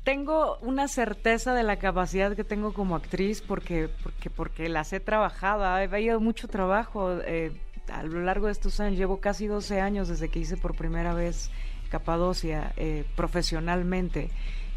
tengo 0.04 0.58
una 0.58 0.88
certeza 0.88 1.54
de 1.54 1.64
la 1.64 1.78
capacidad 1.78 2.36
que 2.36 2.44
tengo 2.44 2.74
como 2.74 2.96
actriz 2.96 3.42
porque, 3.42 3.90
porque, 4.04 4.30
porque 4.30 4.70
las 4.70 4.92
he 4.94 5.00
trabajado, 5.00 5.64
he 5.78 5.84
habido 5.84 6.20
mucho 6.20 6.48
trabajo 6.48 7.20
eh, 7.26 7.52
a 7.92 8.04
lo 8.04 8.22
largo 8.22 8.48
de 8.48 8.52
estos 8.52 8.80
años. 8.80 8.98
Llevo 8.98 9.20
casi 9.20 9.48
12 9.48 9.80
años 9.80 10.10
desde 10.10 10.30
que 10.30 10.40
hice 10.40 10.58
por 10.58 10.76
primera 10.76 11.14
vez 11.14 11.50
Capadocia 11.90 12.74
eh, 12.76 13.06
profesionalmente. 13.16 14.30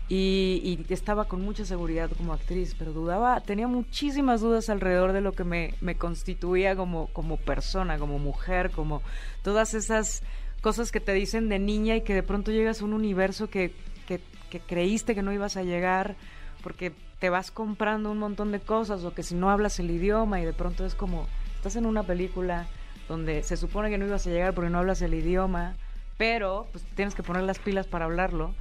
Y, 0.08 0.79
y 0.88 0.93
estaba 0.93 1.25
con 1.25 1.43
mucha 1.43 1.64
seguridad 1.64 2.10
como 2.17 2.32
actriz, 2.32 2.77
pero 2.79 2.93
dudaba, 2.93 3.41
tenía 3.41 3.67
muchísimas 3.67 4.41
dudas 4.41 4.70
alrededor 4.70 5.13
de 5.13 5.20
lo 5.20 5.32
que 5.32 5.43
me, 5.43 5.75
constituía 5.98 6.77
como, 6.77 7.08
como 7.08 7.39
persona, 7.39 7.98
como 7.98 8.20
mujer, 8.20 8.70
como 8.70 9.03
todas 9.43 9.75
esas 9.75 10.22
cosas 10.60 10.93
que 10.93 11.01
te 11.01 11.13
dicen 11.13 11.48
de 11.48 11.58
niña 11.58 11.96
y 11.96 12.03
que 12.03 12.15
de 12.15 12.22
pronto 12.22 12.53
llegas 12.53 12.82
a 12.82 12.84
un 12.84 12.93
universo 12.93 13.51
que, 13.51 13.75
que, 14.06 14.20
que 14.48 14.60
creíste 14.60 15.17
que 15.17 15.22
no 15.22 15.32
ibas 15.32 15.56
a 15.56 15.65
llegar 15.65 16.15
porque 16.63 16.93
te 17.19 17.31
vas 17.31 17.51
comprando 17.51 18.10
un 18.10 18.19
montón 18.19 18.53
de 18.53 18.60
cosas 18.60 19.05
o 19.05 19.15
que 19.15 19.22
si 19.22 19.34
no 19.34 19.51
hablas 19.51 19.79
el 19.81 19.91
idioma 19.91 20.41
y 20.41 20.44
de 20.44 20.53
pronto 20.53 20.84
es 20.84 20.94
como, 20.94 21.27
estás 21.56 21.77
en 21.77 21.86
una 21.86 22.03
película 22.03 22.67
donde 23.08 23.43
se 23.43 23.56
supone 23.56 23.91
que 23.91 23.98
no 23.98 24.06
ibas 24.06 24.27
a 24.27 24.31
llegar 24.31 24.55
porque 24.55 24.70
no 24.70 24.79
hablas 24.79 25.01
el 25.03 25.15
idioma, 25.15 25.75
pero 26.19 26.67
pues 26.72 26.84
tienes 26.94 27.15
que 27.15 27.22
poner 27.22 27.44
las 27.44 27.58
pilas 27.58 27.86
para 27.86 28.05
hablarlo. 28.05 28.55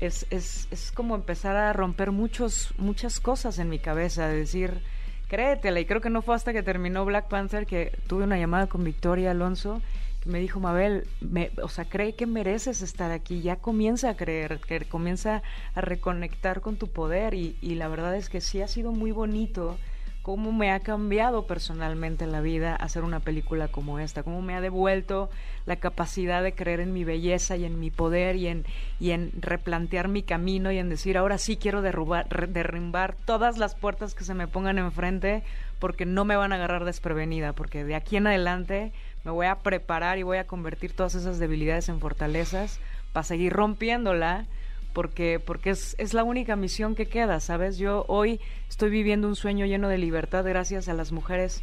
Es, 0.00 0.26
es, 0.30 0.66
es 0.70 0.92
como 0.92 1.14
empezar 1.14 1.56
a 1.56 1.72
romper 1.72 2.10
muchos, 2.10 2.72
muchas 2.78 3.20
cosas 3.20 3.58
en 3.58 3.68
mi 3.68 3.78
cabeza, 3.78 4.28
de 4.28 4.36
decir, 4.36 4.80
créetela. 5.28 5.80
Y 5.80 5.84
creo 5.84 6.00
que 6.00 6.10
no 6.10 6.22
fue 6.22 6.34
hasta 6.34 6.52
que 6.52 6.62
terminó 6.62 7.04
Black 7.04 7.28
Panther 7.28 7.66
que 7.66 7.96
tuve 8.06 8.24
una 8.24 8.38
llamada 8.38 8.66
con 8.66 8.82
Victoria 8.84 9.30
Alonso 9.30 9.80
que 10.20 10.28
me 10.28 10.38
dijo, 10.38 10.60
Mabel, 10.60 11.06
me, 11.20 11.50
o 11.62 11.68
sea, 11.68 11.86
cree 11.86 12.14
que 12.14 12.26
mereces 12.26 12.82
estar 12.82 13.10
aquí, 13.10 13.40
ya 13.40 13.56
comienza 13.56 14.10
a 14.10 14.16
creer, 14.16 14.60
que 14.60 14.80
comienza 14.84 15.42
a 15.74 15.80
reconectar 15.80 16.60
con 16.60 16.76
tu 16.76 16.88
poder. 16.88 17.32
Y, 17.34 17.56
y 17.62 17.76
la 17.76 17.88
verdad 17.88 18.14
es 18.16 18.28
que 18.28 18.42
sí 18.42 18.60
ha 18.60 18.68
sido 18.68 18.92
muy 18.92 19.12
bonito 19.12 19.78
cómo 20.22 20.52
me 20.52 20.70
ha 20.70 20.80
cambiado 20.80 21.46
personalmente 21.46 22.26
la 22.26 22.40
vida 22.40 22.76
hacer 22.76 23.04
una 23.04 23.20
película 23.20 23.68
como 23.68 23.98
esta, 23.98 24.22
cómo 24.22 24.42
me 24.42 24.54
ha 24.54 24.60
devuelto 24.60 25.30
la 25.66 25.76
capacidad 25.76 26.42
de 26.42 26.52
creer 26.52 26.80
en 26.80 26.92
mi 26.92 27.04
belleza 27.04 27.56
y 27.56 27.64
en 27.64 27.80
mi 27.80 27.90
poder 27.90 28.36
y 28.36 28.48
en, 28.48 28.64
y 28.98 29.12
en 29.12 29.32
replantear 29.40 30.08
mi 30.08 30.22
camino 30.22 30.72
y 30.72 30.78
en 30.78 30.90
decir, 30.90 31.16
ahora 31.16 31.38
sí 31.38 31.56
quiero 31.56 31.80
derrubar, 31.80 32.28
derrumbar 32.48 33.14
todas 33.24 33.56
las 33.56 33.74
puertas 33.74 34.14
que 34.14 34.24
se 34.24 34.34
me 34.34 34.46
pongan 34.46 34.78
enfrente 34.78 35.42
porque 35.78 36.04
no 36.04 36.24
me 36.24 36.36
van 36.36 36.52
a 36.52 36.56
agarrar 36.56 36.84
desprevenida, 36.84 37.54
porque 37.54 37.84
de 37.84 37.94
aquí 37.94 38.16
en 38.16 38.26
adelante 38.26 38.92
me 39.24 39.30
voy 39.30 39.46
a 39.46 39.56
preparar 39.56 40.18
y 40.18 40.22
voy 40.22 40.38
a 40.38 40.46
convertir 40.46 40.92
todas 40.92 41.14
esas 41.14 41.38
debilidades 41.38 41.88
en 41.88 42.00
fortalezas 42.00 42.78
para 43.12 43.24
seguir 43.24 43.52
rompiéndola 43.52 44.46
porque, 44.92 45.40
porque 45.44 45.70
es, 45.70 45.94
es 45.98 46.14
la 46.14 46.24
única 46.24 46.56
misión 46.56 46.94
que 46.94 47.06
queda, 47.06 47.40
¿sabes? 47.40 47.78
Yo 47.78 48.04
hoy 48.08 48.40
estoy 48.68 48.90
viviendo 48.90 49.28
un 49.28 49.36
sueño 49.36 49.66
lleno 49.66 49.88
de 49.88 49.98
libertad 49.98 50.44
gracias 50.44 50.88
a 50.88 50.94
las 50.94 51.12
mujeres 51.12 51.62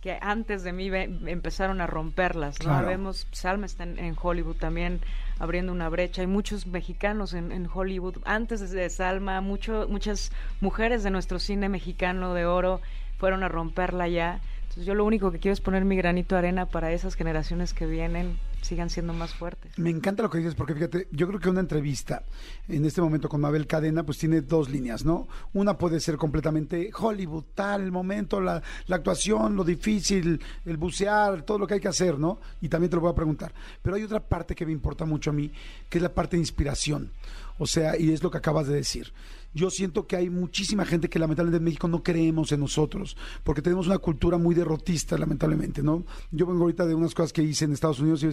que 0.00 0.16
antes 0.20 0.62
de 0.62 0.72
mí 0.72 0.90
ve- 0.90 1.10
empezaron 1.26 1.80
a 1.80 1.86
romperlas. 1.88 2.58
¿no? 2.60 2.66
Claro. 2.66 2.86
Vemos, 2.86 3.26
Salma 3.32 3.66
está 3.66 3.82
en, 3.82 3.98
en 3.98 4.14
Hollywood 4.20 4.56
también 4.56 5.00
abriendo 5.40 5.72
una 5.72 5.88
brecha. 5.88 6.20
Hay 6.22 6.28
muchos 6.28 6.66
mexicanos 6.68 7.34
en, 7.34 7.50
en 7.50 7.68
Hollywood. 7.72 8.18
Antes 8.24 8.70
de 8.70 8.88
Salma, 8.90 9.40
mucho, 9.40 9.86
muchas 9.88 10.30
mujeres 10.60 11.02
de 11.02 11.10
nuestro 11.10 11.40
cine 11.40 11.68
mexicano 11.68 12.32
de 12.34 12.46
oro 12.46 12.80
fueron 13.18 13.42
a 13.42 13.48
romperla 13.48 14.06
ya. 14.06 14.40
Entonces 14.62 14.86
yo 14.86 14.94
lo 14.94 15.04
único 15.04 15.32
que 15.32 15.40
quiero 15.40 15.52
es 15.54 15.60
poner 15.60 15.84
mi 15.84 15.96
granito 15.96 16.36
de 16.36 16.40
arena 16.40 16.66
para 16.66 16.92
esas 16.92 17.16
generaciones 17.16 17.74
que 17.74 17.86
vienen 17.86 18.38
sigan 18.62 18.90
siendo 18.90 19.12
más 19.12 19.34
fuertes. 19.34 19.78
Me 19.78 19.90
encanta 19.90 20.22
lo 20.22 20.30
que 20.30 20.38
dices 20.38 20.54
porque 20.54 20.74
fíjate, 20.74 21.08
yo 21.10 21.26
creo 21.26 21.40
que 21.40 21.48
una 21.48 21.60
entrevista 21.60 22.24
en 22.68 22.84
este 22.84 23.00
momento 23.00 23.28
con 23.28 23.40
Mabel 23.40 23.66
Cadena 23.66 24.04
pues 24.04 24.18
tiene 24.18 24.40
dos 24.40 24.68
líneas, 24.68 25.04
¿no? 25.04 25.28
Una 25.52 25.78
puede 25.78 26.00
ser 26.00 26.16
completamente 26.16 26.90
Hollywood, 26.96 27.44
tal, 27.54 27.82
el 27.82 27.92
momento, 27.92 28.40
la, 28.40 28.62
la 28.86 28.96
actuación, 28.96 29.56
lo 29.56 29.64
difícil, 29.64 30.40
el 30.64 30.76
bucear, 30.76 31.42
todo 31.42 31.58
lo 31.58 31.66
que 31.66 31.74
hay 31.74 31.80
que 31.80 31.88
hacer, 31.88 32.18
¿no? 32.18 32.40
Y 32.60 32.68
también 32.68 32.90
te 32.90 32.96
lo 32.96 33.02
voy 33.02 33.12
a 33.12 33.14
preguntar. 33.14 33.52
Pero 33.82 33.96
hay 33.96 34.02
otra 34.02 34.20
parte 34.20 34.54
que 34.54 34.66
me 34.66 34.72
importa 34.72 35.04
mucho 35.04 35.30
a 35.30 35.32
mí, 35.32 35.50
que 35.88 35.98
es 35.98 36.02
la 36.02 36.14
parte 36.14 36.36
de 36.36 36.42
inspiración. 36.42 37.12
O 37.58 37.66
sea, 37.66 37.98
y 37.98 38.12
es 38.12 38.22
lo 38.22 38.30
que 38.30 38.38
acabas 38.38 38.68
de 38.68 38.74
decir. 38.74 39.12
Yo 39.54 39.70
siento 39.70 40.06
que 40.06 40.14
hay 40.14 40.30
muchísima 40.30 40.84
gente 40.84 41.08
que 41.08 41.18
lamentablemente 41.18 41.58
en 41.58 41.64
México 41.64 41.88
no 41.88 42.02
creemos 42.02 42.52
en 42.52 42.60
nosotros, 42.60 43.16
porque 43.42 43.62
tenemos 43.62 43.86
una 43.86 43.98
cultura 43.98 44.38
muy 44.38 44.54
derrotista, 44.54 45.16
lamentablemente, 45.16 45.82
¿no? 45.82 46.04
Yo 46.30 46.46
vengo 46.46 46.62
ahorita 46.62 46.86
de 46.86 46.94
unas 46.94 47.14
cosas 47.14 47.32
que 47.32 47.42
hice 47.42 47.64
en 47.64 47.72
Estados 47.72 47.98
Unidos 47.98 48.22
y 48.22 48.26
yo 48.26 48.32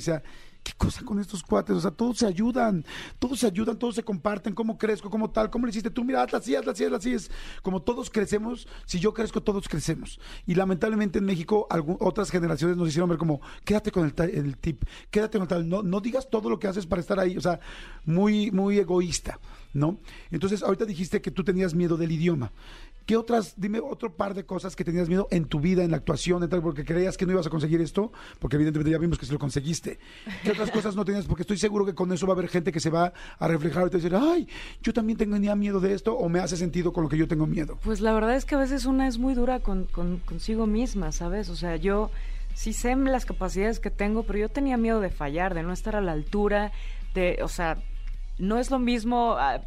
¿qué 0.63 0.73
cosa 0.77 1.03
con 1.03 1.19
estos 1.19 1.43
cuates? 1.43 1.75
O 1.75 1.79
sea, 1.79 1.91
todos 1.91 2.17
se 2.17 2.25
ayudan, 2.25 2.83
todos 3.19 3.39
se 3.39 3.45
ayudan, 3.45 3.77
todos 3.77 3.93
se 3.95 4.03
comparten, 4.03 4.55
cómo 4.55 4.77
crezco, 4.79 5.11
cómo 5.11 5.29
tal, 5.29 5.51
cómo 5.51 5.67
le 5.67 5.69
hiciste 5.69 5.91
tú, 5.91 6.03
mira, 6.03 6.23
hazla 6.23 6.39
así, 6.39 6.55
hazla 6.55 6.71
así, 6.71 6.83
hazla 6.85 6.97
así. 6.97 7.13
Es 7.13 7.29
como 7.61 7.83
todos 7.83 8.09
crecemos, 8.09 8.67
si 8.85 8.99
yo 8.99 9.13
crezco, 9.13 9.43
todos 9.43 9.67
crecemos. 9.69 10.19
Y 10.47 10.55
lamentablemente 10.55 11.19
en 11.19 11.25
México, 11.25 11.67
algu- 11.69 11.97
otras 11.99 12.31
generaciones 12.31 12.77
nos 12.77 12.89
hicieron 12.89 13.09
ver 13.09 13.19
como, 13.19 13.41
quédate 13.63 13.91
con 13.91 14.05
el 14.05 14.57
tip, 14.57 14.83
quédate 15.11 15.37
con 15.37 15.43
el 15.43 15.47
tal, 15.47 15.69
no, 15.69 15.83
no 15.83 16.01
digas 16.01 16.29
todo 16.31 16.49
lo 16.49 16.57
que 16.57 16.67
haces 16.67 16.87
para 16.87 16.99
estar 17.01 17.19
ahí, 17.19 17.37
o 17.37 17.41
sea, 17.41 17.59
muy, 18.03 18.49
muy 18.49 18.79
egoísta, 18.79 19.39
¿no? 19.73 19.99
Entonces, 20.31 20.63
ahorita 20.63 20.85
dijiste 20.85 21.21
que 21.21 21.29
tú 21.29 21.43
tenías 21.43 21.75
miedo 21.75 21.95
del 21.95 22.11
idioma. 22.11 22.51
¿Qué 23.05 23.15
otras, 23.17 23.53
dime 23.55 23.79
otro 23.79 24.15
par 24.15 24.33
de 24.33 24.45
cosas 24.45 24.75
que 24.75 24.83
tenías 24.83 25.07
miedo 25.09 25.27
en 25.29 25.45
tu 25.45 25.59
vida, 25.59 25.83
en 25.83 25.91
la 25.91 25.97
actuación, 25.97 26.41
en 26.41 26.49
tal, 26.49 26.61
porque 26.63 26.83
creías 26.83 27.17
que 27.17 27.25
no 27.27 27.33
ibas 27.33 27.45
a 27.45 27.51
conseguir 27.51 27.79
esto? 27.81 28.11
Porque 28.39 28.55
evidentemente 28.55 28.89
ya 28.91 28.97
vimos 28.97 29.19
que 29.19 29.27
se 29.27 29.33
lo 29.33 29.37
conseguiste. 29.37 29.99
¿Qué 30.43 30.51
otras 30.51 30.71
cosas 30.71 30.95
no 30.95 31.05
tenías? 31.05 31.25
Porque 31.25 31.43
estoy 31.43 31.57
seguro 31.57 31.85
que 31.85 31.93
con 31.93 32.11
eso 32.11 32.25
va 32.25 32.33
a 32.33 32.35
haber 32.35 32.49
gente 32.49 32.71
que 32.71 32.79
se 32.79 32.89
va 32.89 33.13
a 33.37 33.47
reflejar 33.47 33.85
y 33.85 33.89
te 33.91 33.97
va 33.97 34.01
a 34.01 34.03
decir, 34.03 34.15
ay, 34.15 34.47
yo 34.81 34.91
también 34.91 35.17
tenía 35.19 35.55
miedo 35.55 35.79
de 35.79 35.93
esto 35.93 36.15
o 36.15 36.29
me 36.29 36.39
hace 36.39 36.57
sentido 36.57 36.93
con 36.93 37.03
lo 37.03 37.09
que 37.09 37.17
yo 37.17 37.27
tengo 37.27 37.45
miedo. 37.45 37.77
Pues 37.83 38.01
la 38.01 38.11
verdad 38.11 38.35
es 38.35 38.45
que 38.45 38.55
a 38.55 38.59
veces 38.59 38.85
una 38.85 39.07
es 39.07 39.19
muy 39.19 39.35
dura 39.35 39.59
con, 39.59 39.85
con- 39.85 40.17
consigo 40.19 40.65
misma, 40.65 41.11
¿sabes? 41.11 41.49
O 41.49 41.55
sea, 41.55 41.75
yo 41.75 42.09
sí 42.55 42.73
sé 42.73 42.95
las 42.95 43.25
capacidades 43.25 43.79
que 43.79 43.91
tengo, 43.91 44.23
pero 44.23 44.39
yo 44.39 44.49
tenía 44.49 44.77
miedo 44.77 44.99
de 44.99 45.11
fallar, 45.11 45.53
de 45.53 45.61
no 45.61 45.73
estar 45.73 45.95
a 45.95 46.01
la 46.01 46.13
altura, 46.13 46.71
de, 47.13 47.37
o 47.43 47.49
sea, 47.49 47.77
no 48.39 48.57
es 48.57 48.71
lo 48.71 48.79
mismo 48.79 49.35
ah, 49.37 49.61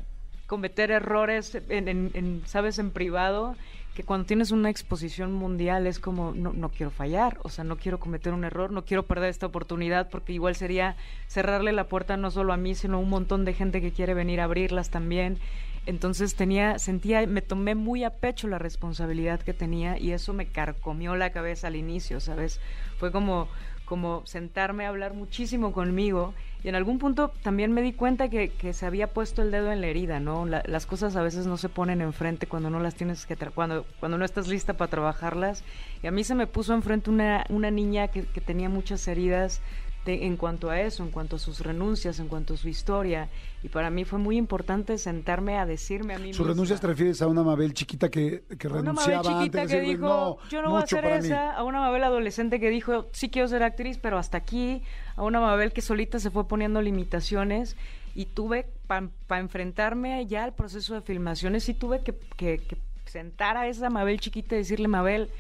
cometer 0.49 0.91
errores 0.91 1.57
en, 1.69 2.43
¿sabes?, 2.47 2.81
en 2.81 2.91
privado, 2.91 3.55
que 3.95 4.03
cuando 4.03 4.27
tienes 4.27 4.51
una 4.51 4.71
exposición 4.71 5.33
mundial 5.33 5.87
es 5.87 5.99
como, 6.01 6.33
no, 6.33 6.53
no 6.53 6.71
quiero 6.71 6.91
fallar, 6.91 7.39
o 7.43 7.51
sea, 7.51 7.65
no 7.65 7.77
quiero 7.77 8.01
cometer 8.01 8.33
un 8.33 8.45
error, 8.45 8.71
no 8.71 8.85
quiero 8.85 9.05
perder 9.05 9.29
esta 9.29 9.47
oportunidad, 9.47 10.09
porque 10.09 10.33
igual 10.33 10.55
sería 10.57 10.97
cerrarle 11.27 11.73
la 11.73 11.85
puerta 11.85 12.17
no 12.17 12.31
solo 12.31 12.53
a 12.53 12.57
mí, 12.57 12.75
sino 12.75 12.97
a 12.97 13.01
un 13.01 13.11
montón 13.11 13.45
de 13.45 13.53
gente 13.53 13.81
que 13.81 13.93
quiere 13.93 14.15
venir 14.15 14.41
a 14.41 14.45
abrirlas 14.45 14.91
también. 14.91 15.39
Entonces 15.85 16.35
tenía, 16.35 16.79
sentía, 16.79 17.27
me 17.27 17.43
tomé 17.43 17.75
muy 17.75 18.05
a 18.05 18.11
pecho 18.11 18.49
la 18.49 18.59
responsabilidad 18.59 19.41
que 19.41 19.53
tenía 19.53 19.99
y 19.99 20.13
eso 20.13 20.33
me 20.33 20.47
carcomió 20.47 21.15
la 21.15 21.31
cabeza 21.31 21.67
al 21.67 21.77
inicio, 21.77 22.21
¿sabes? 22.21 22.61
Fue 22.99 23.13
como, 23.13 23.49
como 23.85 24.25
sentarme 24.25 24.87
a 24.87 24.89
hablar 24.89 25.13
muchísimo 25.13 25.73
conmigo 25.73 26.35
y 26.65 26.69
en 26.69 26.75
algún 26.75 26.99
punto 26.99 27.33
también 27.43 27.73
me 27.73 27.83
di 27.83 27.93
cuenta 27.93 28.29
que, 28.29 28.51
se 28.73 28.87
había 28.87 29.07
puesto 29.13 29.43
el 29.43 29.51
dedo 29.51 29.71
en 29.71 29.81
la 29.81 29.87
herida, 29.87 30.19
¿no? 30.21 30.45
La- 30.45 30.63
las 30.67 30.87
cosas 30.87 31.15
a 31.17 31.23
veces 31.23 31.47
no 31.47 31.57
se 31.57 31.69
ponen 31.69 32.01
enfrente 32.01 32.47
cuando 32.47 32.69
no 32.71 32.81
las 32.81 32.95
tienes 32.97 33.27
que, 33.27 33.39
tra- 33.39 33.53
cuando, 33.55 33.87
cuando 34.01 34.19
no 34.19 34.25
estás 34.25 34.49
lista 34.49 34.75
para 34.75 34.91
trabajarlas 34.91 35.63
y 36.03 36.07
a 36.09 36.11
mí 36.11 36.25
se 36.25 36.35
me 36.35 36.47
puso 36.47 36.75
enfrente 36.75 37.11
una, 37.11 37.45
una 37.49 37.71
niña 37.71 38.09
que, 38.09 38.25
que 38.25 38.41
tenía 38.41 38.69
muchas 38.69 39.07
heridas 39.09 39.61
de- 40.05 40.25
en 40.27 40.37
cuanto 40.37 40.71
a 40.71 40.81
eso, 40.81 41.03
en 41.03 41.11
cuanto 41.11 41.37
a 41.37 41.39
sus 41.39 41.61
renuncias, 41.61 42.19
en 42.19 42.29
cuanto 42.29 42.55
a 42.55 42.57
su 42.57 42.69
historia. 42.69 43.29
Y 43.63 43.69
para 43.69 43.91
mí 43.91 44.05
fue 44.05 44.19
muy 44.19 44.37
importante 44.37 44.97
sentarme 44.99 45.59
a 45.59 45.67
decirme 45.67 46.15
a 46.15 46.19
mí 46.19 46.33
Sus 46.33 46.47
renuncias 46.47 46.81
te 46.81 46.87
refieres 46.87 47.21
a 47.23 47.27
una 47.27 47.43
Mabel 47.43 47.75
chiquita 47.75 48.09
que, 48.09 48.43
que 48.59 48.67
A 48.69 48.71
una 48.71 48.81
renunciaba 48.81 49.23
Mabel 49.23 49.39
chiquita 49.45 49.61
antes 49.63 49.71
de 49.71 49.77
que 49.77 49.81
decir, 49.83 49.97
dijo, 49.99 50.09
no, 50.09 50.49
yo 50.49 50.63
no 50.63 50.71
voy 50.71 50.81
a 50.81 50.85
hacer 50.85 51.03
para 51.03 51.19
mí". 51.21 51.27
esa, 51.27 51.53
a 51.53 51.63
una 51.65 51.81
Mabel 51.81 52.05
adolescente 52.05 52.61
que 52.61 52.71
dijo, 52.71 53.07
sí 53.13 53.29
quiero 53.29 53.49
ser 53.49 53.63
actriz, 53.63 53.99
pero 53.99 54.17
hasta 54.19 54.39
aquí, 54.39 54.83
a 55.17 55.23
una 55.25 55.41
Mabel 55.41 55.73
que 55.73 55.83
solita 55.83 56.19
se 56.21 56.31
fue 56.31 56.47
poniendo 56.49 56.81
limitaciones 56.81 57.77
y 58.15 58.27
tuve, 58.27 58.67
para 58.87 59.41
enfrentarme 59.41 60.25
ya 60.27 60.45
al 60.45 60.55
proceso 60.55 60.95
de 60.95 61.03
filmaciones, 61.03 61.65
sí 61.65 61.75
tuve 61.75 62.01
que, 62.03 62.15
que- 62.37 62.59
que 62.59 62.77
sentar 63.07 63.57
a 63.57 63.67
esa 63.69 63.91
Mabel 63.91 64.21
chiquita 64.21 64.55
y 64.55 64.59
decirle, 64.59 64.87
Mabel, 64.89 65.31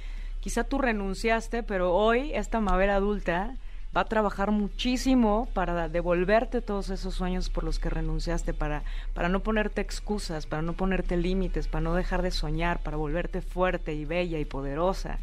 quizá 0.40 0.64
tú 0.64 0.78
renunciaste, 0.78 1.62
pero 1.62 1.94
hoy 1.94 2.32
esta 2.34 2.60
Mabel 2.60 2.90
adulta 2.90 3.54
va 3.96 4.02
a 4.02 4.04
trabajar 4.04 4.50
muchísimo 4.50 5.48
para 5.54 5.88
devolverte 5.88 6.60
todos 6.60 6.90
esos 6.90 7.14
sueños 7.14 7.48
por 7.48 7.64
los 7.64 7.78
que 7.78 7.90
renunciaste, 7.90 8.54
para, 8.54 8.82
para 9.14 9.28
no 9.28 9.40
ponerte 9.40 9.80
excusas, 9.80 10.46
para 10.46 10.62
no 10.62 10.74
ponerte 10.74 11.16
límites, 11.16 11.68
para 11.68 11.82
no 11.82 11.94
dejar 11.94 12.22
de 12.22 12.30
soñar, 12.30 12.80
para 12.82 12.96
volverte 12.96 13.40
fuerte 13.40 13.94
y 13.94 14.04
bella 14.04 14.38
y 14.38 14.44
poderosa. 14.44 15.18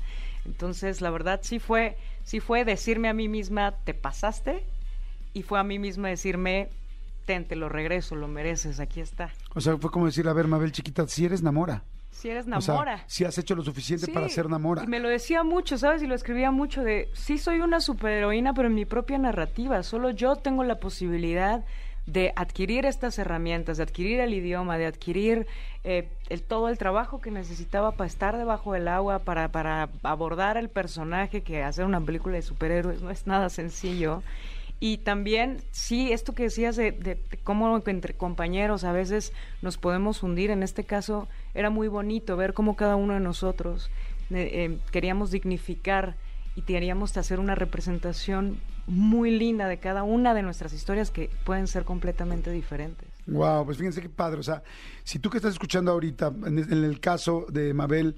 Entonces, 0.45 1.01
la 1.01 1.10
verdad 1.10 1.39
sí 1.43 1.60
fue, 1.60 1.98
sí 2.24 2.39
fue 2.39 2.65
decirme 2.65 3.10
a 3.10 3.13
mí 3.13 3.27
misma, 3.27 3.74
te 3.84 3.93
pasaste, 3.93 4.63
y 5.34 5.43
fue 5.43 5.60
a 5.60 5.63
mí 5.63 5.79
misma 5.79 6.10
decirme, 6.10 6.69
ten, 7.25 7.45
te 7.45 7.55
lo 7.55 7.69
regreso, 7.69 8.15
lo 8.15 8.27
mereces, 8.27 8.79
aquí 8.79 9.01
está. 9.01 9.31
O 9.53 9.62
sea, 9.62 9.77
fue 9.77 9.91
como 9.91 10.05
decir, 10.05 10.27
a 10.27 10.34
ver, 10.34 10.48
Mabel 10.48 10.72
chiquita, 10.72 11.07
si 11.07 11.25
eres 11.25 11.43
Namora. 11.43 11.84
Si 12.15 12.29
eres 12.29 12.48
O 12.48 12.62
sea, 12.62 12.74
Namora. 12.74 13.03
si 13.07 13.25
has 13.25 13.38
hecho 13.38 13.55
lo 13.55 13.63
suficiente 13.63 14.05
Sí, 14.05 14.12
para 14.13 14.29
ser 14.29 14.50
Namora. 14.50 14.84
Y 14.84 14.88
me 14.88 15.01
lo 15.01 15.10
decía 15.10 15.43
mucho, 15.43 15.77
¿sabes? 15.77 16.01
Y 16.01 16.07
lo 16.07 16.15
escribía 16.15 16.50
mucho 16.50 16.81
de, 16.81 17.10
sí 17.13 17.38
soy 17.38 17.60
una 17.60 17.81
superheroína, 17.81 18.53
pero 18.53 18.69
en 18.69 18.74
mi 18.74 18.86
propia 18.86 19.17
narrativa. 19.17 19.84
Solo 19.84 20.12
yo 20.12 20.38
tengo 20.38 20.63
la 20.63 20.79
posibilidad 20.79 21.65
de 22.05 22.31
adquirir 22.38 22.86
estas 22.86 23.19
herramientas, 23.19 23.77
de 23.77 23.84
adquirir 23.84 24.22
el 24.22 24.34
idioma, 24.34 24.77
de 24.77 24.86
adquirir 24.86 25.45
eh, 25.84 26.07
el, 26.29 26.41
todo 26.41 26.69
el 26.69 26.77
trabajo 26.77 27.19
que 27.19 27.31
necesitaba 27.31 27.91
para 27.91 28.07
estar 28.07 28.38
debajo 28.38 28.72
del 28.74 28.88
agua, 28.88 29.19
para, 29.19 29.50
para 29.50 29.89
abordar 30.03 30.55
el 30.55 30.69
personaje, 30.69 31.41
que 31.41 31.63
hacer 31.63 31.84
una 31.84 32.00
película 32.00 32.36
de 32.36 32.43
superhéroes 32.43 33.01
no 33.01 33.10
es 33.12 33.27
nada 33.27 33.50
sencillo. 33.50 34.24
Y 34.79 34.98
también, 35.00 35.62
sí, 35.72 36.12
esto 36.12 36.34
que 36.34 36.44
decías 36.44 36.75
de, 36.75 36.91
de- 36.91 37.17
cómo 37.44 37.82
entre 37.86 38.13
compañeros 38.13 38.84
a 38.84 38.91
veces 38.91 39.32
nos 39.62 39.77
podemos 39.77 40.22
hundir, 40.22 40.51
en 40.51 40.63
este 40.63 40.84
caso 40.84 41.27
era 41.53 41.70
muy 41.70 41.88
bonito 41.88 42.36
ver 42.38 42.53
cómo 42.53 42.75
cada 42.75 42.96
uno 42.96 43.13
de 43.13 43.22
nosotros 43.22 43.89
eh, 44.32 44.50
eh, 44.51 44.77
queríamos 44.91 45.32
dignificar 45.32 46.15
y 46.55 46.62
queríamos 46.63 47.15
hacer 47.17 47.39
una 47.39 47.55
representación 47.55 48.60
muy 48.88 49.32
linda 49.32 49.67
de 49.67 49.77
cada 49.79 50.03
una 50.03 50.34
de 50.34 50.44
nuestras 50.44 50.72
historias 50.74 51.10
que 51.10 51.29
pueden 51.44 51.67
ser 51.67 51.86
completamente 51.86 52.51
diferentes. 52.51 53.08
Wow, 53.27 53.65
pues 53.65 53.77
fíjense 53.77 54.01
qué 54.01 54.10
padre. 54.10 54.39
O 54.39 54.44
sea, 54.44 54.62
si 55.03 55.17
tú 55.20 55.29
que 55.29 55.38
estás 55.38 55.53
escuchando 55.53 55.91
ahorita, 55.91 56.32
en, 56.46 56.60
en 56.60 56.84
el 56.84 57.00
caso 57.00 57.46
de 57.50 57.74
Mabel, 57.74 58.15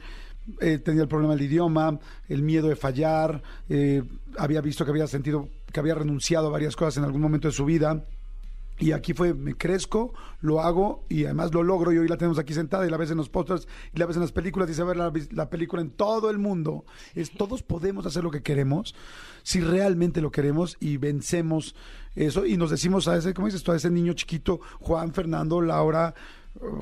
eh, 0.60 0.78
tenía 0.78 1.04
el 1.04 1.08
problema 1.08 1.36
del 1.36 1.46
idioma, 1.46 2.00
el 2.28 2.42
miedo 2.42 2.68
de 2.68 2.76
fallar, 2.76 3.42
eh, 3.70 4.04
había 4.38 4.60
visto 4.62 4.84
que 4.86 4.92
había 4.92 5.08
sentido, 5.08 5.48
que 5.72 5.80
había 5.80 5.96
renunciado 5.96 6.48
a 6.48 6.52
varias 6.52 6.76
cosas 6.76 6.98
en 6.98 7.04
algún 7.04 7.22
momento 7.22 7.48
de 7.48 7.54
su 7.54 7.66
vida. 7.66 8.04
Y 8.80 8.92
aquí 8.92 9.14
fue, 9.14 9.34
me 9.34 9.56
crezco, 9.56 10.14
lo 10.40 10.62
hago 10.62 11.04
y 11.10 11.26
además 11.26 11.52
lo 11.52 11.64
logro. 11.64 11.92
Y 11.92 11.98
hoy 11.98 12.08
la 12.08 12.18
tenemos 12.18 12.38
aquí 12.38 12.54
sentada 12.54 12.86
y 12.86 12.92
la 12.92 12.98
ves 12.98 13.10
en 13.10 13.18
los 13.18 13.28
pósters 13.28 13.68
y 13.92 13.98
la 13.98 14.06
ves 14.06 14.18
en 14.18 14.22
las 14.22 14.32
películas. 14.32 14.68
Dice, 14.68 14.84
a 14.84 14.86
ver 14.86 14.98
la, 14.98 15.12
la 15.32 15.50
película 15.50 15.82
en 15.82 15.90
todo 15.90 16.30
el 16.30 16.38
mundo. 16.38 16.86
Es, 17.16 17.32
todos 17.32 17.64
podemos 17.64 18.06
hacer 18.06 18.24
lo 18.24 18.30
que 18.30 18.44
queremos 18.44 18.94
si 19.42 19.62
realmente 19.62 20.22
lo 20.22 20.30
queremos 20.30 20.78
y 20.80 20.98
vencemos 20.98 21.76
eso. 22.16 22.46
Y 22.46 22.56
nos 22.58 22.70
decimos 22.70 23.08
a 23.08 23.18
ese, 23.18 23.34
¿cómo 23.34 23.48
dices 23.48 23.64
tú? 23.64 23.72
A 23.72 23.78
ese 23.78 23.90
niño 23.90 24.14
chiquito, 24.14 24.60
Juan, 24.80 25.12
Fernando, 25.12 25.60
Laura, 25.60 26.14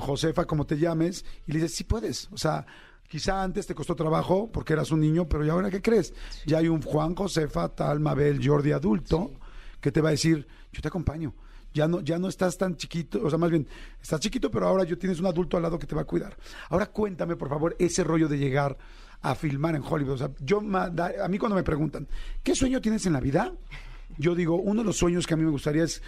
Josefa, 0.00 0.44
como 0.44 0.66
te 0.66 0.76
llames. 0.76 1.24
Y 1.46 1.52
le 1.52 1.60
dices, 1.60 1.76
sí 1.76 1.84
puedes. 1.84 2.28
O 2.30 2.36
sea, 2.36 2.66
quizá 3.08 3.42
antes 3.42 3.66
te 3.66 3.74
costó 3.74 3.94
trabajo 3.94 4.50
porque 4.52 4.72
eras 4.72 4.90
un 4.90 5.00
niño, 5.00 5.28
pero 5.28 5.44
¿y 5.44 5.48
ahora 5.48 5.70
qué 5.70 5.82
crees? 5.82 6.14
Ya 6.46 6.58
hay 6.58 6.68
un 6.68 6.82
Juan, 6.82 7.14
Josefa, 7.14 7.68
tal, 7.68 8.00
Mabel, 8.00 8.40
Jordi 8.46 8.72
adulto 8.72 9.32
que 9.80 9.92
te 9.92 10.00
va 10.00 10.08
a 10.08 10.12
decir, 10.12 10.46
yo 10.72 10.82
te 10.82 10.88
acompaño 10.88 11.34
ya 11.76 11.86
no, 11.86 12.00
ya 12.00 12.18
no 12.18 12.28
estás 12.28 12.56
tan 12.56 12.76
chiquito, 12.76 13.20
o 13.22 13.28
sea, 13.28 13.38
más 13.38 13.50
bien, 13.50 13.68
estás 14.00 14.18
chiquito, 14.18 14.50
pero 14.50 14.66
ahora 14.66 14.84
yo 14.84 14.96
tienes 14.96 15.20
un 15.20 15.26
adulto 15.26 15.58
al 15.58 15.62
lado 15.62 15.78
que 15.78 15.86
te 15.86 15.94
va 15.94 16.02
a 16.02 16.06
cuidar. 16.06 16.34
Ahora 16.70 16.86
cuéntame, 16.86 17.36
por 17.36 17.50
favor, 17.50 17.76
ese 17.78 18.02
rollo 18.02 18.28
de 18.28 18.38
llegar 18.38 18.78
a 19.20 19.34
filmar 19.34 19.76
en 19.76 19.82
Hollywood. 19.82 20.14
O 20.14 20.18
sea, 20.18 20.30
yo, 20.40 20.58
a 20.60 21.28
mí 21.28 21.38
cuando 21.38 21.54
me 21.54 21.62
preguntan, 21.62 22.08
¿qué 22.42 22.54
sueño 22.54 22.80
tienes 22.80 23.04
en 23.06 23.12
la 23.12 23.20
vida? 23.20 23.52
Yo 24.16 24.34
digo, 24.34 24.56
uno 24.56 24.80
de 24.80 24.86
los 24.86 24.96
sueños 24.96 25.26
que 25.26 25.34
a 25.34 25.36
mí 25.36 25.44
me 25.44 25.50
gustaría 25.50 25.84
es 25.84 26.02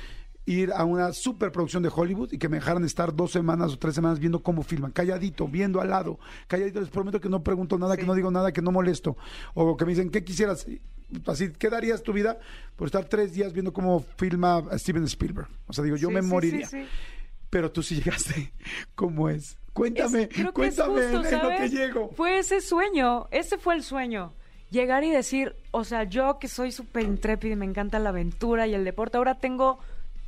ir 0.51 0.73
a 0.75 0.85
una 0.85 1.13
superproducción 1.13 1.83
de 1.83 1.91
Hollywood 1.95 2.33
y 2.33 2.39
que 2.39 2.49
me 2.49 2.57
dejaran 2.57 2.85
estar 2.85 3.15
dos 3.15 3.31
semanas 3.33 3.73
o 3.73 3.79
tres 3.79 3.95
semanas 3.95 4.19
viendo 4.19 4.43
cómo 4.43 4.63
filman, 4.63 4.91
calladito, 4.93 5.47
viendo 5.47 5.81
al 5.81 5.91
lado, 5.91 6.19
calladito, 6.47 6.81
les 6.81 6.89
prometo 6.91 7.21
que 7.21 7.29
no 7.29 7.43
pregunto 7.43 7.79
nada, 7.79 7.97
que 7.97 8.05
no 8.07 8.15
digo 8.15 8.31
nada, 8.31 8.53
que 8.53 8.63
no 8.63 8.73
molesto, 8.73 9.17
o 9.55 9.77
que 9.77 9.85
me 9.85 9.91
dicen, 9.93 10.11
¿qué 10.11 10.25
quisieras? 10.25 10.67
Así, 11.27 11.51
¿qué 11.59 11.71
darías 11.71 12.03
tu 12.03 12.13
vida 12.13 12.39
por 12.77 12.87
estar 12.87 13.05
tres 13.07 13.33
días 13.33 13.53
viendo 13.53 13.73
cómo 13.73 14.01
filma 14.17 14.63
Steven 14.79 15.05
Spielberg? 15.05 15.49
O 15.67 15.73
sea, 15.73 15.85
digo, 15.85 15.97
yo 15.97 16.09
Sí, 16.09 16.15
me 16.15 16.23
sí, 16.23 16.29
moriría. 16.29 16.69
Pero 17.51 17.71
tú 17.73 17.83
sí 17.83 17.95
llegaste, 18.03 18.53
¿cómo 18.95 19.29
es? 19.29 19.57
Cuéntame, 19.73 20.23
Es- 20.23 20.29
creo 20.29 20.53
que 20.53 20.67
es 20.67 20.77
cuéntame 20.77 21.03
justo, 21.17 21.29
en 21.37 21.43
lo 21.43 21.49
que 21.51 21.69
llego. 21.71 22.11
Fue 22.17 22.39
ese 22.39 22.61
sueño, 22.61 23.27
ese 23.31 23.59
fue 23.59 23.75
el 23.75 23.83
sueño. 23.83 24.33
Llegar 24.71 25.03
y 25.03 25.11
decir, 25.11 25.57
o 25.71 25.83
sea, 25.85 26.05
yo 26.05 26.39
que 26.39 26.47
soy 26.49 26.73
súper 26.73 27.05
intrépida 27.05 27.55
y 27.55 27.57
me 27.57 27.65
encanta 27.65 27.99
la 27.99 28.11
aventura 28.11 28.67
y 28.67 28.75
el 28.75 28.85
deporte, 28.85 29.17
ahora 29.17 29.39
tengo 29.39 29.79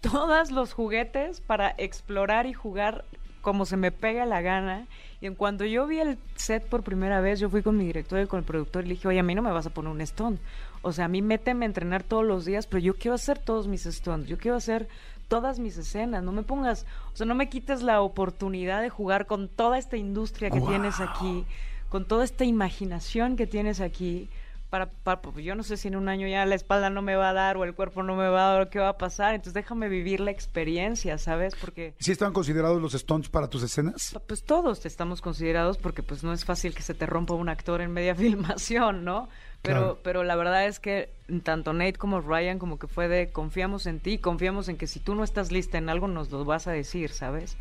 todos 0.00 0.50
los 0.50 0.72
juguetes 0.72 1.40
para 1.40 1.74
explorar 1.78 2.46
y 2.46 2.52
jugar 2.52 3.04
como 3.40 3.64
se 3.64 3.76
me 3.76 3.90
pega 3.90 4.26
la 4.26 4.40
gana. 4.40 4.86
Y 5.20 5.26
en 5.26 5.34
cuanto 5.34 5.64
yo 5.64 5.86
vi 5.86 5.98
el 5.98 6.18
set 6.36 6.66
por 6.66 6.82
primera 6.82 7.20
vez, 7.20 7.40
yo 7.40 7.50
fui 7.50 7.62
con 7.62 7.76
mi 7.76 7.84
director 7.84 8.20
y 8.20 8.26
con 8.26 8.38
el 8.38 8.44
productor 8.44 8.84
y 8.84 8.88
le 8.88 8.94
dije, 8.94 9.08
oye, 9.08 9.20
a 9.20 9.22
mí 9.22 9.34
no 9.34 9.42
me 9.42 9.52
vas 9.52 9.66
a 9.66 9.70
poner 9.70 9.90
un 9.90 10.00
stone. 10.00 10.38
O 10.82 10.92
sea, 10.92 11.06
a 11.06 11.08
mí 11.08 11.20
méteme 11.20 11.64
a 11.64 11.68
entrenar 11.68 12.02
todos 12.02 12.24
los 12.24 12.44
días, 12.44 12.66
pero 12.66 12.80
yo 12.80 12.94
quiero 12.94 13.14
hacer 13.14 13.38
todos 13.38 13.68
mis 13.68 13.84
stones, 13.86 14.28
yo 14.28 14.38
quiero 14.38 14.56
hacer 14.56 14.88
todas 15.28 15.58
mis 15.58 15.76
escenas, 15.76 16.24
no 16.24 16.32
me 16.32 16.42
pongas, 16.42 16.86
o 17.12 17.16
sea, 17.16 17.26
no 17.26 17.34
me 17.34 17.48
quites 17.48 17.82
la 17.82 18.00
oportunidad 18.00 18.82
de 18.82 18.88
jugar 18.88 19.26
con 19.26 19.48
toda 19.48 19.78
esta 19.78 19.96
industria 19.96 20.50
que 20.50 20.60
tienes 20.60 21.00
aquí, 21.00 21.44
con 21.88 22.04
toda 22.04 22.24
esta 22.24 22.44
imaginación 22.44 23.36
que 23.36 23.46
tienes 23.46 23.80
aquí. 23.80 24.28
Para, 24.70 24.90
para- 24.90 25.20
pues, 25.20 25.44
yo 25.44 25.54
no 25.56 25.62
sé 25.64 25.76
si 25.76 25.88
en 25.88 25.96
un 25.96 26.08
año 26.08 26.28
ya 26.28 26.46
la 26.46 26.54
espalda 26.54 26.88
no 26.90 27.02
me 27.02 27.16
va 27.16 27.30
a 27.30 27.32
dar 27.32 27.56
o 27.56 27.64
el 27.64 27.74
cuerpo 27.74 28.02
no 28.04 28.14
me 28.16 28.28
va 28.28 28.48
a 28.48 28.52
dar 28.54 28.62
o 28.62 28.70
qué 28.70 28.78
va 28.78 28.90
a 28.90 28.98
pasar, 28.98 29.34
entonces 29.34 29.52
déjame 29.54 29.88
vivir 29.88 30.20
la 30.20 30.30
experiencia, 30.30 31.18
¿sabes? 31.18 31.54
Porque 31.60 31.94
¿Sí 31.98 32.12
estaban 32.12 32.32
considerados 32.32 32.80
los 32.80 32.92
stunts 32.92 33.28
para 33.28 33.48
tus 33.48 33.62
escenas? 33.64 34.16
pues 34.28 34.44
todos 34.44 34.86
estamos 34.86 35.20
considerados 35.20 35.76
porque 35.76 36.02
pues 36.04 36.22
no 36.22 36.32
es 36.32 36.44
fácil 36.44 36.74
que 36.74 36.82
se 36.82 36.94
te 36.94 37.04
rompa 37.06 37.34
un 37.34 37.48
actor 37.48 37.80
en 37.80 37.90
media 37.92 38.14
filmación, 38.16 39.04
¿no? 39.04 39.28
Pero, 39.62 39.78
Claro. 39.80 39.98
pero 40.02 40.24
la 40.24 40.36
verdad 40.36 40.66
es 40.66 40.80
que 40.80 41.10
tanto 41.42 41.74
Nate 41.74 41.92
como 41.94 42.20
Ryan 42.22 42.58
como 42.58 42.78
que 42.78 42.86
fue 42.86 43.08
de 43.08 43.28
confiamos 43.30 43.86
en 43.86 44.00
ti, 44.00 44.16
confiamos 44.16 44.68
en 44.70 44.78
que 44.78 44.86
si 44.86 45.00
tú 45.00 45.14
no 45.14 45.22
estás 45.22 45.52
lista 45.52 45.76
en 45.76 45.90
algo 45.90 46.08
nos 46.08 46.30
lo 46.30 46.44
vas 46.46 46.66
a 46.66 46.72
decir, 46.72 47.10
¿sabes? 47.10 47.58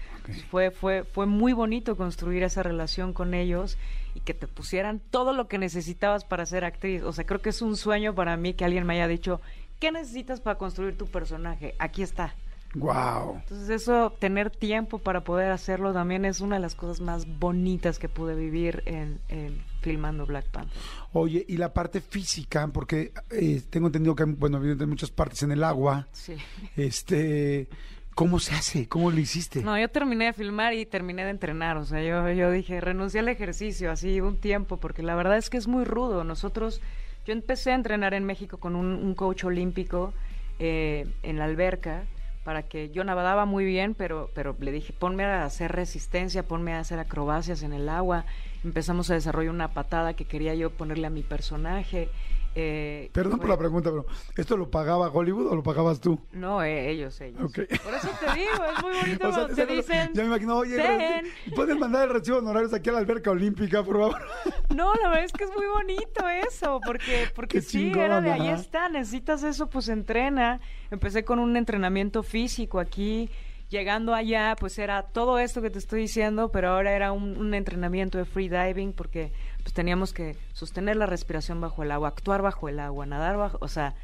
Fue, 0.49 0.71
fue, 0.71 1.03
fue 1.03 1.25
muy 1.25 1.51
bonito 1.51 1.97
construir 1.97 2.43
esa 2.43 2.63
relación 2.63 3.11
con 3.11 3.33
ellos 3.33 3.77
y 4.15 4.21
que 4.21 4.33
te 4.33 4.47
pusieran 4.47 5.01
todo 5.11 5.33
lo 5.33 5.47
que 5.49 5.57
necesitabas 5.57 6.23
para 6.23 6.45
ser 6.45 6.63
actriz. 6.63 7.03
O 7.03 7.11
sea, 7.11 7.25
creo 7.25 7.41
que 7.41 7.49
es 7.49 7.61
un 7.61 7.75
sueño 7.75 8.15
para 8.15 8.37
mí 8.37 8.53
que 8.53 8.63
alguien 8.63 8.85
me 8.85 8.93
haya 8.93 9.07
dicho, 9.09 9.41
¿qué 9.79 9.91
necesitas 9.91 10.39
para 10.39 10.57
construir 10.57 10.97
tu 10.97 11.05
personaje? 11.05 11.75
Aquí 11.79 12.01
está. 12.01 12.33
Wow. 12.75 13.37
Entonces 13.39 13.69
eso, 13.69 14.11
tener 14.19 14.51
tiempo 14.51 14.99
para 14.99 15.23
poder 15.23 15.51
hacerlo 15.51 15.91
también 15.91 16.23
es 16.23 16.39
una 16.39 16.57
de 16.57 16.61
las 16.61 16.75
cosas 16.75 17.01
más 17.01 17.25
bonitas 17.39 17.97
que 17.97 18.09
pude 18.09 18.35
vivir 18.35 18.83
en, 18.85 19.19
en 19.27 19.63
filmando 19.81 20.25
Black 20.27 20.45
Panther. 20.51 20.77
Oye, 21.13 21.43
y 21.47 21.57
la 21.57 21.73
parte 21.73 21.99
física, 21.99 22.67
porque 22.67 23.11
eh, 23.31 23.61
tengo 23.69 23.87
entendido 23.87 24.15
que, 24.15 24.23
bueno, 24.25 24.57
evidentemente 24.57 24.91
muchas 24.91 25.09
partes 25.09 25.41
en 25.43 25.51
el 25.51 25.63
agua. 25.63 26.07
Sí. 26.11 26.35
Este, 26.75 27.67
¿cómo 28.13 28.39
se 28.39 28.53
hace? 28.53 28.87
¿Cómo 28.87 29.09
lo 29.09 29.19
hiciste? 29.19 29.63
No, 29.63 29.79
yo 29.79 29.89
terminé 29.89 30.25
de 30.25 30.33
filmar 30.33 30.75
y 30.75 30.85
terminé 30.85 31.23
de 31.23 31.31
entrenar. 31.31 31.77
O 31.77 31.85
sea, 31.85 32.03
yo, 32.03 32.29
yo 32.33 32.51
dije, 32.51 32.81
renuncié 32.81 33.21
al 33.21 33.29
ejercicio 33.29 33.91
así 33.91 34.21
un 34.21 34.37
tiempo, 34.37 34.77
porque 34.77 35.01
la 35.01 35.15
verdad 35.15 35.37
es 35.37 35.49
que 35.49 35.57
es 35.57 35.67
muy 35.67 35.85
rudo. 35.85 36.23
Nosotros, 36.23 36.81
yo 37.25 37.33
empecé 37.33 37.71
a 37.71 37.75
entrenar 37.75 38.13
en 38.13 38.25
México 38.25 38.57
con 38.57 38.75
un, 38.75 38.93
un 38.93 39.15
coach 39.15 39.43
olímpico 39.45 40.13
eh, 40.59 41.07
en 41.23 41.39
la 41.39 41.45
alberca 41.45 42.03
para 42.43 42.63
que 42.63 42.89
yo 42.89 43.03
nadaba 43.03 43.45
muy 43.45 43.65
bien, 43.65 43.93
pero, 43.93 44.29
pero 44.33 44.55
le 44.59 44.71
dije, 44.71 44.93
ponme 44.93 45.25
a 45.25 45.45
hacer 45.45 45.71
resistencia, 45.71 46.43
ponme 46.43 46.73
a 46.73 46.79
hacer 46.79 46.99
acrobacias 46.99 47.63
en 47.63 47.73
el 47.73 47.89
agua. 47.89 48.25
Empezamos 48.63 49.09
a 49.09 49.13
desarrollar 49.13 49.53
una 49.53 49.73
patada 49.73 50.13
que 50.13 50.25
quería 50.25 50.55
yo 50.55 50.69
ponerle 50.69 51.07
a 51.07 51.11
mi 51.11 51.21
personaje. 51.23 52.09
Eh, 52.55 53.09
Perdón 53.13 53.39
por 53.39 53.49
la 53.49 53.57
pregunta, 53.57 53.89
pero 53.89 54.05
¿esto 54.35 54.57
lo 54.57 54.69
pagaba 54.69 55.09
Hollywood 55.09 55.47
o 55.47 55.55
lo 55.55 55.63
pagabas 55.63 55.99
tú? 55.99 56.19
No, 56.31 56.61
eh, 56.63 56.89
ellos, 56.89 57.19
ellos. 57.21 57.51
Por 57.51 57.63
eso 57.93 58.09
te 58.19 58.33
digo, 58.33 58.63
es 58.75 58.83
muy 58.83 58.93
bonito 58.97 59.27
O 59.29 59.31
sea, 59.33 59.45
cuando 59.45 59.55
te 59.55 59.65
dicen... 59.65 60.11
Ya 60.13 60.21
me 60.23 60.27
imagino, 60.27 60.57
oye, 60.57 60.75
"Ten". 60.77 61.25
¿puedes 61.55 61.77
mandar 61.77 62.07
el 62.07 62.13
recibo 62.13 62.37
de 62.37 62.43
honorarios 62.43 62.73
aquí 62.73 62.89
a 62.89 62.93
la 62.93 62.99
alberca 62.99 63.31
olímpica, 63.31 63.83
por 63.83 63.97
favor? 63.97 64.17
No, 64.75 64.93
la 64.95 65.09
verdad 65.09 65.25
es 65.25 65.33
que 65.33 65.43
es 65.45 65.51
muy 65.55 65.65
bonito 65.65 66.29
eso, 66.29 66.79
porque, 66.85 67.27
porque 67.33 67.57
Qué 67.57 67.61
sí, 67.63 67.91
era 67.95 68.21
de 68.21 68.31
ahí 68.31 68.49
está, 68.49 68.87
necesitas 68.87 69.41
eso, 69.43 69.67
pues 69.67 69.89
entrena. 69.89 70.61
Empecé 70.91 71.23
con 71.23 71.39
un 71.39 71.57
entrenamiento 71.57 72.21
físico 72.21 72.79
aquí, 72.79 73.29
llegando 73.69 74.13
allá, 74.13 74.55
pues 74.59 74.77
era 74.79 75.03
todo 75.03 75.39
esto 75.39 75.61
que 75.61 75.69
te 75.69 75.79
estoy 75.79 76.01
diciendo, 76.01 76.49
pero 76.51 76.69
ahora 76.69 76.93
era 76.93 77.11
un, 77.11 77.37
un 77.37 77.53
entrenamiento 77.53 78.17
de 78.17 78.25
free 78.25 78.49
diving, 78.49 78.93
porque 78.93 79.31
pues 79.61 79.73
teníamos 79.73 80.13
que 80.13 80.35
sostener 80.53 80.95
la 80.95 81.05
respiración 81.05 81.61
bajo 81.61 81.83
el 81.83 81.91
agua, 81.91 82.09
actuar 82.09 82.41
bajo 82.41 82.69
el 82.69 82.79
agua, 82.79 83.05
nadar 83.05 83.37
bajo, 83.37 83.57
o 83.61 83.67
sea, 83.67 83.95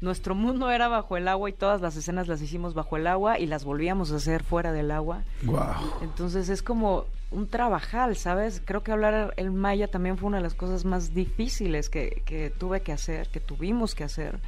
nuestro 0.00 0.34
mundo 0.34 0.70
era 0.70 0.88
bajo 0.88 1.16
el 1.16 1.26
agua 1.28 1.48
y 1.48 1.52
todas 1.52 1.80
las 1.80 1.96
escenas 1.96 2.28
las 2.28 2.42
hicimos 2.42 2.74
bajo 2.74 2.96
el 2.96 3.06
agua 3.06 3.38
y 3.38 3.46
las 3.46 3.64
volvíamos 3.64 4.12
a 4.12 4.16
hacer 4.16 4.42
fuera 4.42 4.72
del 4.72 4.90
agua. 4.90 5.24
Wow. 5.42 6.02
Entonces 6.02 6.48
es 6.50 6.62
como 6.62 7.06
un 7.30 7.48
trabajal, 7.48 8.16
¿sabes? 8.16 8.60
Creo 8.64 8.82
que 8.82 8.92
hablar 8.92 9.32
el 9.36 9.50
maya 9.50 9.88
también 9.88 10.18
fue 10.18 10.28
una 10.28 10.36
de 10.36 10.42
las 10.42 10.54
cosas 10.54 10.84
más 10.84 11.14
difíciles 11.14 11.88
que, 11.88 12.22
que 12.26 12.50
tuve 12.50 12.82
que 12.82 12.92
hacer, 12.92 13.28
que 13.28 13.40
tuvimos 13.40 13.94
que 13.94 14.04
hacer, 14.04 14.38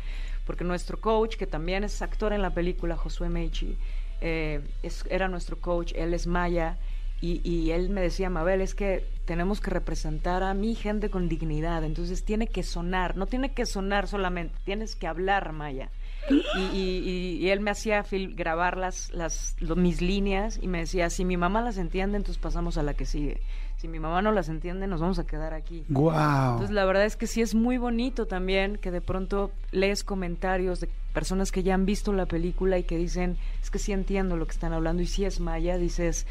porque 0.45 0.63
nuestro 0.63 1.01
coach, 1.01 1.37
que 1.37 1.47
también 1.47 1.85
es 1.85 2.03
actor 2.03 2.33
en 2.33 2.43
la 2.43 2.51
película, 2.51 2.97
Josué 2.97 3.29
Meichi, 3.29 3.79
eh, 4.21 4.61
es- 4.83 5.05
era 5.11 5.29
nuestro 5.29 5.59
coach, 5.61 5.93
él 5.97 6.15
es 6.15 6.27
maya, 6.27 6.77
y, 7.21 7.41
y 7.49 7.71
él 7.71 7.89
me 7.91 8.03
decía, 8.03 8.29
Mabel, 8.29 8.61
es 8.61 8.75
que 8.75 9.05
tenemos 9.25 9.61
que 9.61 9.71
representar 9.71 10.43
a 10.43 10.53
mi 10.55 10.75
gente 10.75 11.09
con 11.11 11.29
dignidad, 11.29 11.83
entonces 11.85 12.25
tiene 12.25 12.47
que 12.47 12.63
sonar, 12.63 13.17
no 13.17 13.27
tiene 13.27 13.53
que 13.53 13.65
sonar 13.67 14.07
solamente, 14.07 14.55
tienes 14.65 14.97
que 14.97 15.07
hablar 15.07 15.53
maya. 15.53 15.89
Y, 16.29 16.35
y- 16.59 16.99
y- 17.39 17.39
y 17.45 17.51
él 17.51 17.61
me 17.61 17.71
hacía 17.71 18.05
grabar 18.35 18.77
las, 18.77 19.13
las, 19.13 19.55
lo- 19.61 19.77
mis 19.77 20.01
líneas 20.03 20.59
y 20.61 20.67
me 20.69 20.79
decía, 20.81 21.09
si 21.11 21.25
mi 21.25 21.37
mamá 21.37 21.61
las 21.61 21.79
entiende, 21.79 22.17
entonces 22.17 22.41
pasamos 22.43 22.77
a 22.79 22.83
la 22.83 22.95
que 22.95 23.07
sigue. 23.07 23.41
Si 23.77 23.89
mi 23.89 24.01
mamá 24.01 24.23
no 24.23 24.33
las 24.33 24.49
entiende, 24.49 24.87
nos 24.87 25.01
vamos 25.01 25.19
a 25.19 25.27
quedar 25.27 25.53
aquí. 25.55 25.85
Wow. 25.89 26.11
Entonces 26.53 26.71
la 26.71 26.85
verdad 26.87 27.05
es 27.05 27.17
que 27.17 27.27
sí 27.27 27.43
es 27.43 27.55
muy 27.55 27.77
bonito 27.79 28.27
también 28.27 28.77
que 28.79 28.91
de 28.91 29.01
pronto 29.03 29.51
lees 29.71 30.03
comentarios 30.03 30.81
de 30.81 30.89
personas 31.13 31.53
que 31.53 31.63
ya 31.63 31.75
han 31.75 31.85
visto 31.87 32.13
la 32.13 32.27
película 32.27 32.79
y 32.79 32.85
que 32.85 32.97
dicen, 32.97 33.37
es 33.63 33.71
que 33.71 33.79
sí 33.79 33.93
entiendo 33.93 34.37
lo 34.37 34.47
que 34.47 34.53
están 34.53 34.73
hablando 34.73 35.03
y 35.03 35.07
si 35.07 35.25
es 35.27 35.41
maya, 35.41 35.77
dices, 35.79 36.27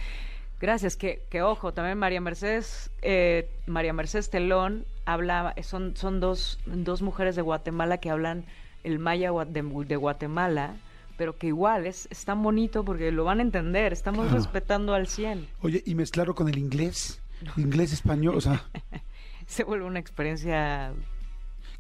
gracias, 0.59 0.95
que, 0.97 1.21
que 1.29 1.41
ojo, 1.43 1.71
también 1.73 1.97
María 1.97 2.19
Mercedes, 2.19 2.89
eh, 3.01 3.47
María 3.67 3.93
Mercedes 3.93 4.29
Telón 4.29 4.85
hablaba, 5.05 5.53
son, 5.61 5.95
son 5.95 6.19
dos, 6.19 6.59
dos 6.65 7.01
mujeres 7.03 7.35
de 7.35 7.41
Guatemala 7.43 7.99
que 7.99 8.09
hablan 8.09 8.43
el 8.85 8.99
maya 8.99 9.31
de, 9.47 9.61
de 9.87 9.95
Guatemala, 9.95 10.75
pero 11.17 11.37
que 11.37 11.47
igual 11.47 11.85
es, 11.85 12.07
es 12.11 12.25
tan 12.25 12.41
bonito 12.43 12.83
porque 12.85 13.11
lo 13.11 13.23
van 13.23 13.39
a 13.39 13.41
entender, 13.41 13.91
estamos 13.93 14.25
Claro. 14.27 14.37
respetando 14.41 14.93
al 14.93 15.07
100. 15.07 15.47
Oye, 15.61 15.81
¿y 15.85 15.95
mezclarlo 15.95 16.35
con 16.35 16.47
el 16.49 16.57
inglés? 16.57 17.21
Inglés, 17.57 17.91
español, 17.93 18.35
o 18.37 18.41
sea, 18.41 18.63
Se 19.47 19.63
vuelve 19.63 19.85
una 19.85 19.99
experiencia 19.99 20.93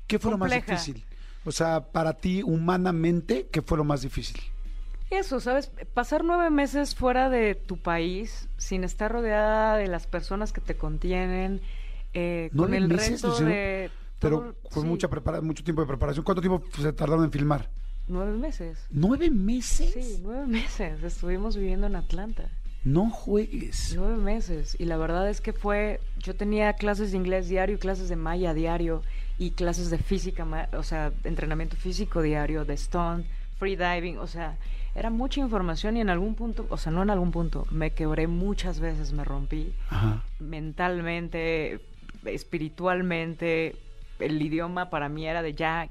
¿qué 0.07 0.19
fue 0.19 0.31
lo 0.31 0.37
más 0.37 0.51
difícil? 0.51 1.03
O 1.45 1.51
sea, 1.51 1.81
para 1.91 2.13
ti, 2.13 2.43
humanamente, 2.43 3.47
¿qué 3.51 3.61
fue 3.61 3.77
lo 3.77 3.83
más 3.83 4.01
difícil? 4.01 4.39
Eso, 5.11 5.39
¿sabes? 5.39 5.71
Pasar 5.93 6.23
nueve 6.23 6.49
meses 6.49 6.95
fuera 6.95 7.29
de 7.29 7.53
tu 7.55 7.77
país, 7.77 8.49
sin 8.57 8.83
estar 8.83 9.11
rodeada 9.11 9.77
de 9.77 9.87
las 9.87 10.07
personas 10.07 10.51
que 10.51 10.61
te 10.61 10.75
contienen, 10.75 11.61
eh, 12.13 12.49
con 12.55 12.71
¿Nueve 12.71 12.77
el 12.77 12.87
meses? 12.87 13.21
reto 13.21 13.39
de... 13.45 13.91
Pero 14.19 14.55
fue 14.69 14.83
sí, 14.83 14.87
mucha 14.87 15.07
prepara 15.09 15.41
mucho 15.41 15.63
tiempo 15.63 15.81
de 15.81 15.87
preparación. 15.87 16.23
¿Cuánto 16.23 16.41
tiempo 16.41 16.63
se 16.77 16.93
tardaron 16.93 17.25
en 17.25 17.31
filmar? 17.31 17.69
Nueve 18.07 18.37
meses. 18.37 18.85
¿Nueve 18.91 19.29
meses? 19.29 19.91
Sí, 19.93 20.19
nueve 20.23 20.45
meses. 20.45 21.03
Estuvimos 21.03 21.57
viviendo 21.57 21.87
en 21.87 21.95
Atlanta. 21.95 22.49
No 22.83 23.09
juegues. 23.09 23.93
Nueve 23.95 24.17
meses. 24.17 24.75
Y 24.79 24.85
la 24.85 24.97
verdad 24.97 25.27
es 25.29 25.41
que 25.41 25.53
fue... 25.53 25.99
Yo 26.19 26.35
tenía 26.35 26.73
clases 26.73 27.11
de 27.11 27.17
inglés 27.17 27.49
diario, 27.49 27.79
clases 27.79 28.09
de 28.09 28.15
maya 28.15 28.53
diario 28.53 29.01
y 29.39 29.51
clases 29.51 29.89
de 29.89 29.97
física, 29.97 30.69
o 30.73 30.83
sea, 30.83 31.11
entrenamiento 31.23 31.75
físico 31.75 32.21
diario, 32.21 32.63
de 32.63 32.75
stone, 32.75 33.25
free 33.57 33.75
diving, 33.75 34.17
o 34.19 34.27
sea, 34.27 34.57
era 34.93 35.09
mucha 35.09 35.41
información 35.41 35.97
y 35.97 36.01
en 36.01 36.09
algún 36.09 36.35
punto, 36.35 36.65
o 36.69 36.77
sea, 36.77 36.91
no 36.91 37.03
en 37.03 37.09
algún 37.09 37.31
punto, 37.31 37.67
me 37.69 37.91
quebré 37.91 38.27
muchas 38.27 38.79
veces, 38.79 39.11
me 39.11 39.25
rompí. 39.25 39.73
Ajá. 39.89 40.23
mentalmente, 40.39 41.81
espiritualmente, 42.23 43.75
el 44.19 44.41
idioma 44.41 44.89
para 44.89 45.09
mí 45.09 45.27
era 45.27 45.41
de 45.41 45.53
ya, 45.53 45.89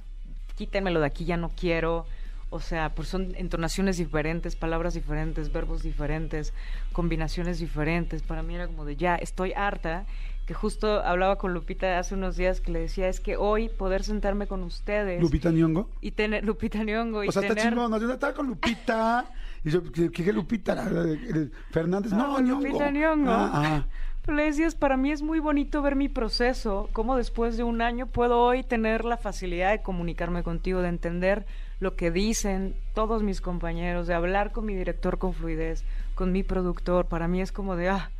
quítenmelo 0.57 1.01
de 1.01 1.07
aquí, 1.07 1.25
ya 1.25 1.37
no 1.37 1.51
quiero. 1.51 2.07
O 2.51 2.61
sea, 2.61 2.91
pues 2.95 3.09
son 3.09 3.35
entonaciones 3.37 3.97
diferentes, 3.97 4.55
palabras 4.55 4.95
diferentes, 4.95 5.53
verbos 5.53 5.83
diferentes, 5.83 6.53
combinaciones 6.93 7.59
diferentes. 7.59 8.23
Para 8.23 8.43
mí 8.45 8.55
era 8.55 8.69
como 8.69 8.85
de 8.85 8.95
ya, 8.97 9.17
estoy 9.17 9.53
harta. 9.55 10.05
que 10.47 10.55
justo 10.55 11.03
hablaba 11.03 11.37
con 11.37 11.53
Lupita 11.55 11.99
hace 11.99 12.15
unos 12.15 12.37
días 12.37 12.61
que 12.61 12.71
le 12.71 12.79
decía, 12.81 13.09
es 13.09 13.19
que 13.19 13.37
hoy 13.37 13.71
poder 13.71 14.05
sentarme 14.05 14.47
con 14.47 14.63
ustedes 14.63 15.21
Lupita 15.21 15.51
Nyong'o. 15.51 15.89
y 16.01 16.11
tener 16.13 16.45
Lupita 16.49 16.85
Nyong'o 16.85 17.25
y 17.25 17.29
O 17.29 17.33
sea, 17.33 17.43
está 17.43 17.57
chingón. 17.57 17.91
No, 17.91 17.99
yo 17.99 18.13
estaba 18.13 18.35
con 18.35 18.47
Lupita. 18.47 19.25
Y 19.65 19.71
yo, 19.71 19.83
¿qué, 19.91 20.11
qué 20.11 20.33
Lupita? 20.33 20.77
Fernández. 21.73 22.13
No, 22.13 22.39
Nyong'o. 22.41 22.67
Lupita 22.67 22.91
Nyong'o. 22.91 23.31
Ah, 23.33 23.51
ah. 23.55 23.87
Pero 24.27 24.43
para 24.79 24.97
mí 24.97 25.11
es 25.11 25.21
muy 25.21 25.39
bonito 25.39 25.83
ver 25.83 25.97
mi 25.97 26.09
proceso, 26.09 26.89
cómo 26.93 27.17
después 27.17 27.59
de 27.59 27.63
un 27.63 27.83
año 27.83 28.07
puedo 28.07 28.41
hoy 28.41 28.63
tener 28.63 29.05
la 29.05 29.19
facilidad 29.19 29.73
de 29.73 29.83
comunicarme 29.83 30.43
contigo, 30.43 30.81
de 30.81 30.89
entender 30.89 31.45
lo 31.79 31.95
que 31.95 32.11
dicen 32.11 32.75
todos 32.95 33.23
mis 33.23 33.43
compañeros, 33.43 34.07
de 34.07 34.15
hablar 34.15 34.53
con 34.53 34.65
mi 34.65 34.75
director 34.75 35.19
con 35.19 35.35
fluidez, 35.35 35.85
con 36.15 36.33
mi 36.33 36.43
productor. 36.43 37.05
Para 37.05 37.29
mí 37.29 37.43
es 37.43 37.53
como 37.53 37.77
de, 37.77 37.91
ah, 37.91 38.11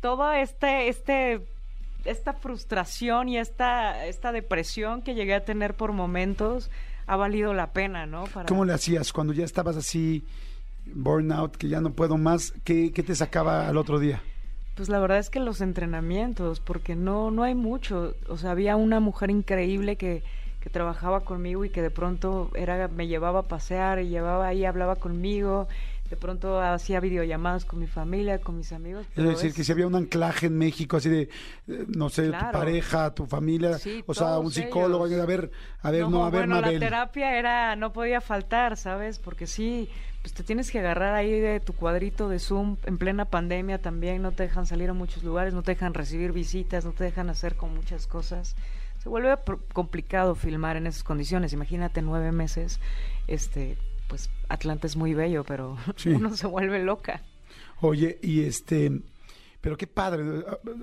toda 0.00 0.40
este, 0.40 0.88
este, 0.88 1.46
esta 2.04 2.32
frustración 2.32 3.28
y 3.28 3.38
esta, 3.38 4.06
esta 4.06 4.32
depresión 4.32 5.02
que 5.02 5.14
llegué 5.14 5.34
a 5.34 5.44
tener 5.44 5.74
por 5.74 5.92
momentos 5.92 6.68
ha 7.06 7.14
valido 7.14 7.54
la 7.54 7.72
pena, 7.72 8.06
¿no? 8.06 8.24
Para... 8.24 8.46
¿Cómo 8.46 8.64
le 8.64 8.72
hacías 8.72 9.12
cuando 9.12 9.32
ya 9.32 9.44
estabas 9.44 9.76
así, 9.76 10.24
burnout, 10.86 11.56
que 11.56 11.68
ya 11.68 11.80
no 11.80 11.90
puedo 11.90 12.18
más? 12.18 12.52
¿Qué, 12.64 12.92
qué 12.92 13.04
te 13.04 13.14
sacaba 13.14 13.68
al 13.68 13.76
otro 13.76 14.00
día? 14.00 14.20
Pues 14.74 14.88
la 14.88 14.98
verdad 14.98 15.18
es 15.18 15.30
que 15.30 15.38
los 15.40 15.60
entrenamientos, 15.60 16.60
porque 16.60 16.96
no, 16.96 17.30
no 17.30 17.44
hay 17.44 17.54
mucho. 17.54 18.14
O 18.28 18.36
sea, 18.36 18.50
había 18.50 18.76
una 18.76 18.98
mujer 19.00 19.30
increíble 19.30 19.96
que, 19.96 20.22
que 20.60 20.70
trabajaba 20.70 21.20
conmigo 21.20 21.64
y 21.64 21.70
que 21.70 21.80
de 21.82 21.90
pronto 21.90 22.50
era, 22.54 22.88
me 22.88 23.06
llevaba 23.06 23.40
a 23.40 23.42
pasear 23.44 24.00
y 24.00 24.08
llevaba 24.08 24.48
ahí, 24.48 24.64
hablaba 24.64 24.96
conmigo. 24.96 25.68
De 26.14 26.20
pronto 26.20 26.60
hacía 26.60 27.00
videollamadas 27.00 27.64
con 27.64 27.80
mi 27.80 27.88
familia, 27.88 28.38
con 28.38 28.56
mis 28.56 28.72
amigos. 28.72 29.04
Es 29.16 29.24
decir, 29.24 29.50
es- 29.50 29.56
que 29.56 29.64
si 29.64 29.72
había 29.72 29.88
un 29.88 29.96
anclaje 29.96 30.46
en 30.46 30.56
México, 30.56 30.96
así 30.96 31.08
de, 31.08 31.22
eh, 31.66 31.86
no 31.88 32.08
sé, 32.08 32.26
tu 32.30 32.50
pareja, 32.52 33.12
tu 33.12 33.26
familia, 33.26 33.78
Sí, 33.78 34.04
o 34.06 34.14
sea, 34.14 34.38
un 34.38 34.52
psicólogo, 34.52 35.08
ellos. 35.08 35.20
a 35.20 35.26
ver, 35.26 35.50
a 35.82 35.90
ver, 35.90 36.08
no, 36.08 36.24
a 36.24 36.30
ver, 36.30 36.42
bueno, 36.42 36.60
Mabel. 36.60 36.74
la 36.74 36.78
terapia 36.78 37.36
era, 37.36 37.74
no 37.74 37.92
podía 37.92 38.20
faltar, 38.20 38.76
¿sabes? 38.76 39.18
Porque 39.18 39.48
sí, 39.48 39.88
pues 40.22 40.32
te 40.34 40.44
tienes 40.44 40.70
que 40.70 40.78
agarrar 40.78 41.14
ahí 41.16 41.32
de 41.40 41.58
tu 41.58 41.72
cuadrito 41.72 42.28
de 42.28 42.38
Zoom 42.38 42.76
en 42.86 42.96
plena 42.96 43.24
pandemia 43.24 43.82
también, 43.82 44.22
no 44.22 44.30
te 44.30 44.44
dejan 44.44 44.66
salir 44.66 44.90
a 44.90 44.94
muchos 44.94 45.24
lugares, 45.24 45.52
no 45.52 45.64
te 45.64 45.72
dejan 45.72 45.94
recibir 45.94 46.30
visitas, 46.30 46.84
no 46.84 46.92
te 46.92 47.02
dejan 47.02 47.28
hacer 47.28 47.56
con 47.56 47.74
muchas 47.74 48.06
cosas. 48.06 48.54
Se 49.02 49.08
vuelve 49.08 49.36
complicado 49.72 50.36
filmar 50.36 50.76
en 50.76 50.86
esas 50.86 51.02
condiciones. 51.02 51.52
Imagínate 51.52 52.02
nueve 52.02 52.30
meses, 52.30 52.78
este, 53.26 53.76
pues 54.08 54.30
Atlanta 54.48 54.86
es 54.86 54.96
muy 54.96 55.14
bello, 55.14 55.44
pero 55.44 55.76
Sí. 55.96 56.10
uno 56.10 56.36
se 56.36 56.46
vuelve 56.46 56.82
loca. 56.82 57.22
Oye, 57.80 58.18
y 58.22 58.42
este, 58.42 59.00
pero 59.60 59.76
qué 59.76 59.86
padre, 59.86 60.22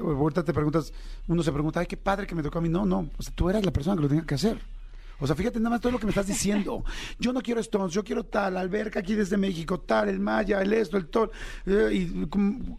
ahorita 0.02 0.44
te 0.44 0.54
preguntas, 0.54 0.94
uno 1.28 1.42
se 1.44 1.52
pregunta, 1.52 1.80
ay, 1.80 1.88
qué 1.88 1.98
padre 1.98 2.28
que 2.28 2.36
me 2.36 2.44
tocó 2.44 2.60
a 2.60 2.62
mí. 2.62 2.70
No, 2.70 2.86
no, 2.86 3.10
o 3.18 3.22
sea, 3.24 3.34
tú 3.34 3.50
eras 3.50 3.66
la 3.66 3.72
persona 3.72 3.96
que 3.96 4.02
lo 4.04 4.08
tenía 4.10 4.26
que 4.26 4.36
hacer. 4.36 4.60
O 5.20 5.28
sea, 5.28 5.36
fíjate 5.36 5.60
nada 5.60 5.70
más 5.70 5.82
todo 5.82 5.92
lo 5.92 6.00
que 6.00 6.06
me 6.06 6.10
estás 6.10 6.26
diciendo. 6.26 6.84
Yo 7.20 7.32
no 7.32 7.42
quiero 7.42 7.62
Stones, 7.62 7.94
yo 7.94 8.04
quiero 8.04 8.24
tal, 8.24 8.58
alberca 8.58 9.02
aquí 9.02 9.14
desde 9.14 9.38
México, 9.38 9.80
tal, 9.80 10.10
el 10.10 10.20
Maya, 10.20 10.62
el 10.64 10.74
esto, 10.74 10.98
el 10.98 11.08
tol. 11.08 11.30
eh, 11.68 11.90
y, 11.94 12.26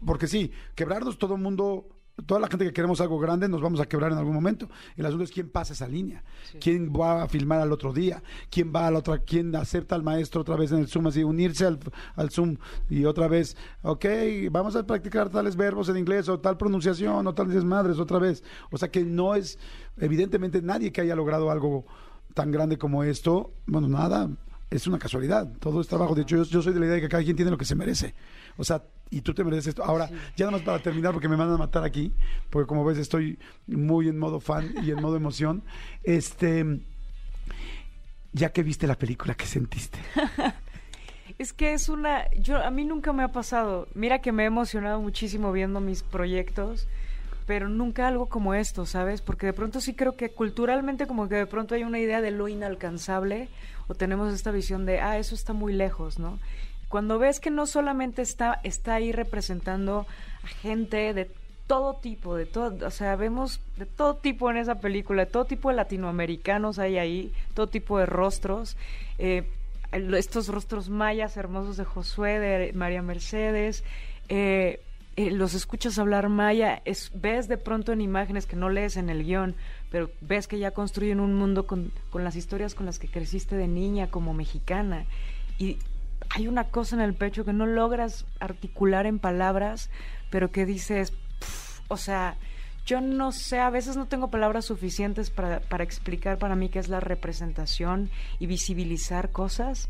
porque 0.05 0.27
sí, 0.27 0.51
quebrarnos 0.75 1.17
todo 1.17 1.35
el 1.35 1.41
mundo, 1.41 1.87
toda 2.25 2.39
la 2.39 2.47
gente 2.47 2.65
que 2.65 2.73
queremos 2.73 3.01
algo 3.01 3.17
grande, 3.19 3.49
nos 3.49 3.61
vamos 3.61 3.79
a 3.79 3.85
quebrar 3.85 4.11
en 4.11 4.17
algún 4.17 4.33
momento. 4.33 4.69
El 4.95 5.05
asunto 5.05 5.23
es 5.23 5.31
quién 5.31 5.49
pasa 5.49 5.73
esa 5.73 5.87
línea, 5.87 6.23
quién 6.59 6.93
va 6.93 7.23
a 7.23 7.27
filmar 7.27 7.59
al 7.59 7.71
otro 7.71 7.91
día, 7.91 8.21
quién 8.49 8.71
va 8.73 8.87
a 8.87 8.91
la 8.91 8.99
otra, 8.99 9.19
quién 9.19 9.55
acepta 9.55 9.95
al 9.95 10.03
maestro 10.03 10.41
otra 10.41 10.55
vez 10.55 10.71
en 10.71 10.79
el 10.79 10.87
Zoom, 10.87 11.07
así 11.07 11.23
unirse 11.23 11.65
al, 11.65 11.79
al 12.15 12.29
Zoom 12.29 12.57
y 12.89 13.05
otra 13.05 13.27
vez, 13.27 13.57
ok, 13.81 14.05
vamos 14.51 14.75
a 14.75 14.85
practicar 14.85 15.29
tales 15.29 15.55
verbos 15.55 15.89
en 15.89 15.97
inglés 15.97 16.29
o 16.29 16.39
tal 16.39 16.57
pronunciación 16.57 17.25
o 17.25 17.33
tal 17.33 17.49
desmadres 17.49 17.99
otra 17.99 18.19
vez. 18.19 18.43
O 18.71 18.77
sea 18.77 18.89
que 18.89 19.03
no 19.03 19.35
es, 19.35 19.57
evidentemente 19.97 20.61
nadie 20.61 20.91
que 20.91 21.01
haya 21.01 21.15
logrado 21.15 21.49
algo 21.49 21.85
tan 22.33 22.51
grande 22.51 22.77
como 22.77 23.03
esto, 23.03 23.53
bueno, 23.65 23.87
nada, 23.87 24.29
es 24.69 24.87
una 24.87 24.97
casualidad, 24.97 25.51
todo 25.59 25.81
es 25.81 25.87
trabajo. 25.87 26.15
De 26.15 26.23
hecho, 26.23 26.37
yo, 26.37 26.43
yo 26.43 26.61
soy 26.61 26.73
de 26.73 26.79
la 26.79 26.85
idea 26.85 26.95
de 26.95 27.01
que 27.01 27.09
cada 27.09 27.23
quien 27.23 27.35
tiene 27.35 27.51
lo 27.51 27.57
que 27.57 27.65
se 27.65 27.75
merece. 27.75 28.15
O 28.57 28.63
sea, 28.63 28.83
y 29.13 29.21
tú 29.21 29.33
te 29.33 29.43
mereces 29.43 29.67
esto. 29.67 29.83
Ahora, 29.83 30.09
ya 30.35 30.45
nada 30.45 30.57
más 30.57 30.61
para 30.61 30.79
terminar, 30.79 31.13
porque 31.13 31.29
me 31.29 31.35
van 31.35 31.51
a 31.51 31.57
matar 31.57 31.83
aquí, 31.83 32.11
porque 32.49 32.67
como 32.67 32.83
ves 32.83 32.97
estoy 32.97 33.37
muy 33.67 34.07
en 34.07 34.17
modo 34.17 34.39
fan 34.39 34.73
y 34.83 34.91
en 34.91 35.01
modo 35.01 35.15
emoción. 35.15 35.63
Este, 36.03 36.81
ya 38.31 38.51
que 38.51 38.63
viste 38.63 38.87
la 38.87 38.95
película, 38.95 39.35
¿qué 39.35 39.45
sentiste? 39.45 39.99
Es 41.39 41.51
que 41.51 41.73
es 41.73 41.89
una, 41.89 42.29
yo 42.33 42.63
a 42.63 42.69
mí 42.69 42.85
nunca 42.85 43.11
me 43.11 43.23
ha 43.23 43.29
pasado. 43.29 43.87
Mira 43.95 44.19
que 44.19 44.31
me 44.31 44.43
he 44.43 44.45
emocionado 44.45 45.01
muchísimo 45.01 45.51
viendo 45.51 45.79
mis 45.79 46.03
proyectos, 46.03 46.87
pero 47.47 47.69
nunca 47.69 48.07
algo 48.07 48.27
como 48.27 48.53
esto, 48.53 48.85
¿sabes? 48.85 49.21
Porque 49.21 49.47
de 49.47 49.53
pronto 49.53 49.81
sí 49.81 49.95
creo 49.95 50.15
que 50.15 50.29
culturalmente 50.29 51.07
como 51.07 51.27
que 51.27 51.35
de 51.35 51.47
pronto 51.47 51.73
hay 51.73 51.83
una 51.83 51.99
idea 51.99 52.21
de 52.21 52.29
lo 52.29 52.47
inalcanzable 52.47 53.49
o 53.87 53.95
tenemos 53.95 54.31
esta 54.31 54.51
visión 54.51 54.85
de, 54.85 55.01
ah, 55.01 55.17
eso 55.17 55.33
está 55.33 55.53
muy 55.53 55.73
lejos, 55.73 56.19
¿no? 56.19 56.39
Cuando 56.93 57.17
ves 57.17 57.39
que 57.39 57.49
no 57.49 57.65
solamente 57.65 58.21
está 58.21 58.59
está 58.61 58.93
ahí 58.93 59.11
representando 59.11 60.05
a 60.43 60.47
gente 60.47 61.15
de 61.15 61.27
todo 61.65 61.95
tipo, 61.95 62.35
de 62.35 62.45
todo, 62.45 62.85
o 62.85 62.91
sea, 62.91 63.15
vemos 63.15 63.61
de 63.77 63.87
todo 63.87 64.17
tipo 64.17 64.51
en 64.51 64.57
esa 64.57 64.75
película, 64.75 65.25
de 65.25 65.31
todo 65.31 65.45
tipo 65.45 65.69
de 65.69 65.75
latinoamericanos 65.75 66.77
hay 66.77 66.99
ahí, 66.99 67.33
todo 67.55 67.65
tipo 67.65 67.97
de 67.97 68.05
rostros. 68.05 68.77
eh, 69.17 69.49
estos 69.91 70.49
rostros 70.49 70.89
mayas 70.89 71.35
hermosos 71.35 71.77
de 71.77 71.83
Josué, 71.83 72.37
de 72.37 72.73
María 72.73 73.01
Mercedes, 73.01 73.83
eh, 74.29 74.79
eh, 75.15 75.31
los 75.31 75.55
escuchas 75.55 75.97
hablar 75.97 76.29
maya, 76.29 76.83
es, 76.85 77.09
ves 77.15 77.47
de 77.47 77.57
pronto 77.57 77.91
en 77.91 78.01
imágenes 78.01 78.45
que 78.45 78.55
no 78.55 78.69
lees 78.69 78.97
en 78.97 79.09
el 79.09 79.23
guion, 79.23 79.55
pero 79.89 80.11
ves 80.21 80.47
que 80.47 80.59
ya 80.59 80.69
construyen 80.69 81.19
un 81.19 81.33
mundo 81.33 81.65
con, 81.65 81.91
con 82.11 82.23
las 82.23 82.35
historias 82.35 82.75
con 82.75 82.85
las 82.85 82.99
que 82.99 83.07
creciste 83.07 83.57
de 83.57 83.67
niña 83.67 84.11
como 84.11 84.35
mexicana. 84.35 85.07
Y 85.57 85.79
hay 86.29 86.47
una 86.47 86.65
cosa 86.65 86.95
en 86.95 87.01
el 87.01 87.13
pecho 87.13 87.45
que 87.45 87.53
no 87.53 87.65
logras 87.65 88.25
articular 88.39 89.05
en 89.05 89.19
palabras, 89.19 89.89
pero 90.29 90.51
que 90.51 90.65
dices, 90.65 91.13
o 91.87 91.97
sea, 91.97 92.37
yo 92.85 93.01
no 93.01 93.31
sé, 93.31 93.59
a 93.59 93.69
veces 93.69 93.95
no 93.95 94.07
tengo 94.07 94.29
palabras 94.29 94.65
suficientes 94.65 95.29
para, 95.29 95.61
para 95.61 95.83
explicar 95.83 96.37
para 96.37 96.55
mí 96.55 96.69
qué 96.69 96.79
es 96.79 96.89
la 96.89 96.99
representación 96.99 98.09
y 98.39 98.47
visibilizar 98.47 99.31
cosas, 99.31 99.89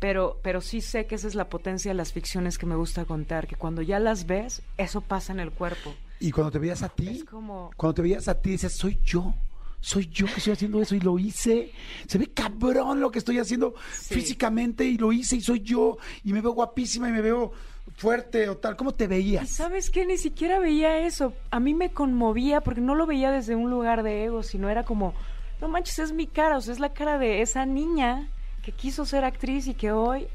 pero, 0.00 0.40
pero 0.42 0.60
sí 0.60 0.80
sé 0.80 1.06
que 1.06 1.14
esa 1.14 1.28
es 1.28 1.36
la 1.36 1.48
potencia 1.48 1.92
de 1.92 1.94
las 1.94 2.12
ficciones 2.12 2.58
que 2.58 2.66
me 2.66 2.74
gusta 2.74 3.04
contar, 3.04 3.46
que 3.46 3.54
cuando 3.54 3.82
ya 3.82 4.00
las 4.00 4.26
ves, 4.26 4.62
eso 4.76 5.00
pasa 5.00 5.32
en 5.32 5.38
el 5.38 5.52
cuerpo. 5.52 5.94
Y 6.18 6.32
cuando 6.32 6.50
te 6.50 6.58
veías 6.58 6.82
a 6.82 6.88
ti, 6.88 7.22
como... 7.22 7.70
cuando 7.76 7.94
te 7.94 8.02
veías 8.02 8.26
a 8.26 8.40
ti, 8.40 8.50
dices, 8.50 8.76
soy 8.76 8.98
yo. 9.04 9.32
Soy 9.84 10.06
yo 10.08 10.26
que 10.26 10.34
estoy 10.36 10.52
haciendo 10.52 10.80
eso 10.80 10.94
y 10.94 11.00
lo 11.00 11.18
hice. 11.18 11.72
Se 12.06 12.16
ve 12.16 12.28
cabrón 12.28 13.00
lo 13.00 13.10
que 13.10 13.18
estoy 13.18 13.38
haciendo 13.40 13.74
Sí. 13.92 14.14
físicamente 14.14 14.84
y 14.84 14.96
lo 14.96 15.12
hice 15.12 15.36
y 15.36 15.40
soy 15.40 15.60
yo. 15.60 15.98
Y 16.24 16.32
me 16.32 16.40
veo 16.40 16.52
guapísima 16.52 17.08
y 17.08 17.12
me 17.12 17.20
veo 17.20 17.52
fuerte 17.96 18.48
o 18.48 18.56
tal. 18.56 18.76
¿Cómo 18.76 18.92
te 18.92 19.08
veías? 19.08 19.48
sabes 19.50 19.90
que 19.90 20.06
ni 20.06 20.16
siquiera 20.18 20.60
veía 20.60 20.98
eso. 20.98 21.34
A 21.50 21.58
mí 21.58 21.74
me 21.74 21.90
conmovía 21.92 22.60
porque 22.60 22.80
no 22.80 22.94
lo 22.94 23.06
veía 23.06 23.32
desde 23.32 23.56
un 23.56 23.70
lugar 23.70 24.04
de 24.04 24.24
ego, 24.24 24.44
sino 24.44 24.68
era 24.70 24.84
como, 24.84 25.14
no 25.60 25.66
manches, 25.66 25.98
es 25.98 26.12
mi 26.12 26.28
cara, 26.28 26.56
o 26.58 26.60
sea, 26.60 26.72
es 26.74 26.80
la 26.80 26.92
cara 26.94 27.18
de 27.18 27.42
esa 27.42 27.66
niña 27.66 28.28
que 28.62 28.70
quiso 28.70 29.04
ser 29.04 29.24
actriz 29.24 29.66
y 29.66 29.74
que 29.74 29.90
hoy 29.90 30.28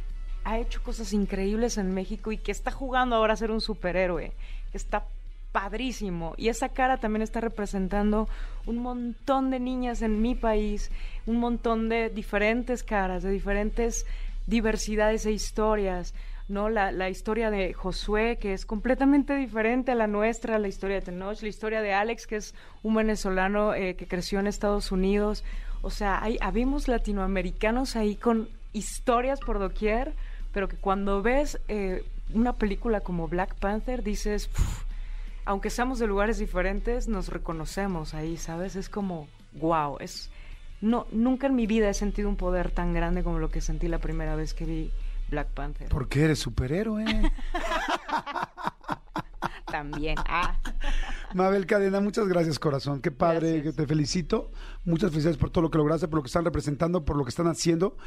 ha 0.43 0.59
hecho 0.59 0.83
cosas 0.83 1.13
increíbles 1.13 1.77
en 1.77 1.93
México 1.93 2.33
y 2.33 2.37
que 2.37 2.51
está 2.51 2.71
jugando 2.71 3.15
ahora 3.15 3.33
a 3.33 3.37
ser 3.37 3.51
un 3.51 3.61
superhéroe. 3.61 4.33
Está 4.73 5.05
padrísimo. 5.51 6.33
Y 6.37 6.49
esa 6.49 6.69
cara 6.69 6.97
también 6.97 7.21
está 7.21 7.41
representando 7.41 8.27
un 8.65 8.79
montón 8.79 9.49
de 9.49 9.59
niñas 9.59 10.01
en 10.01 10.21
mi 10.21 10.35
país, 10.35 10.91
un 11.25 11.37
montón 11.37 11.89
de 11.89 12.09
diferentes 12.09 12.83
caras, 12.83 13.23
de 13.23 13.31
diferentes 13.31 14.05
diversidades 14.45 15.25
e 15.25 15.31
historias. 15.31 16.13
¿no? 16.47 16.69
La, 16.69 16.91
la 16.91 17.09
historia 17.09 17.49
de 17.49 17.73
Josué, 17.73 18.37
que 18.39 18.53
es 18.53 18.65
completamente 18.65 19.35
diferente 19.35 19.91
a 19.91 19.95
la 19.95 20.07
nuestra, 20.07 20.59
la 20.59 20.67
historia 20.67 20.97
de 20.97 21.01
Tenoch, 21.01 21.41
la 21.41 21.47
historia 21.47 21.81
de 21.81 21.93
Alex, 21.93 22.25
que 22.25 22.37
es 22.37 22.55
un 22.83 22.95
venezolano 22.95 23.73
eh, 23.73 23.95
que 23.95 24.07
creció 24.07 24.39
en 24.39 24.47
Estados 24.47 24.91
Unidos. 24.91 25.43
O 25.81 25.89
sea, 25.89 26.23
hay, 26.23 26.37
habemos 26.41 26.87
latinoamericanos 26.87 27.95
ahí 27.95 28.15
con 28.15 28.49
historias 28.73 29.39
por 29.39 29.59
doquier, 29.59 30.13
pero 30.53 30.67
que 30.67 30.77
cuando 30.77 31.21
ves 31.21 31.59
eh, 31.67 32.03
una 32.33 32.53
película 32.53 33.01
como 33.01 33.27
Black 33.27 33.55
Panther 33.55 34.03
dices, 34.03 34.47
"Puf, 34.47 34.83
aunque 35.47 35.69
seamos 35.69 35.97
de 35.97 36.07
lugares 36.07 36.37
diferentes, 36.37 37.07
nos 37.07 37.29
reconocemos 37.29 38.13
ahí, 38.13 38.35
¿sabes? 38.35 38.75
Es 38.75 38.89
como, 38.89 39.27
wow, 39.53 39.97
es... 39.99 40.29
No, 40.81 41.07
nunca 41.11 41.47
en 41.47 41.55
mi 41.55 41.65
vida 41.65 41.89
he 41.89 41.93
sentido 41.93 42.27
un 42.29 42.35
poder 42.35 42.69
tan 42.69 42.93
grande 42.93 43.23
como 43.23 43.39
lo 43.39 43.49
que 43.49 43.61
sentí 43.61 43.87
la 43.87 43.97
primera 43.99 44.35
vez 44.35 44.53
que 44.53 44.65
vi 44.65 44.91
Black 45.31 45.47
Panther. 45.47 45.87
Porque 45.87 46.25
eres 46.25 46.39
superhéroe. 46.39 47.05
También. 49.65 50.17
Ah. 50.27 50.59
Mabel 51.33 51.65
Cadena, 51.65 51.99
muchas 51.99 52.27
gracias, 52.27 52.59
corazón. 52.59 53.01
Qué 53.01 53.11
padre, 53.11 53.53
Gracias. 53.53 53.75
te 53.75 53.87
felicito. 53.87 54.51
Muchas 54.85 55.11
felicidades 55.11 55.37
por 55.37 55.49
todo 55.49 55.63
lo 55.63 55.71
que 55.71 55.77
lograste, 55.77 56.07
por 56.07 56.17
lo 56.17 56.23
que 56.23 56.27
están 56.27 56.45
representando, 56.45 57.03
por 57.05 57.17
lo 57.17 57.23
que 57.23 57.29
están 57.29 57.47
haciendo. 57.47 57.97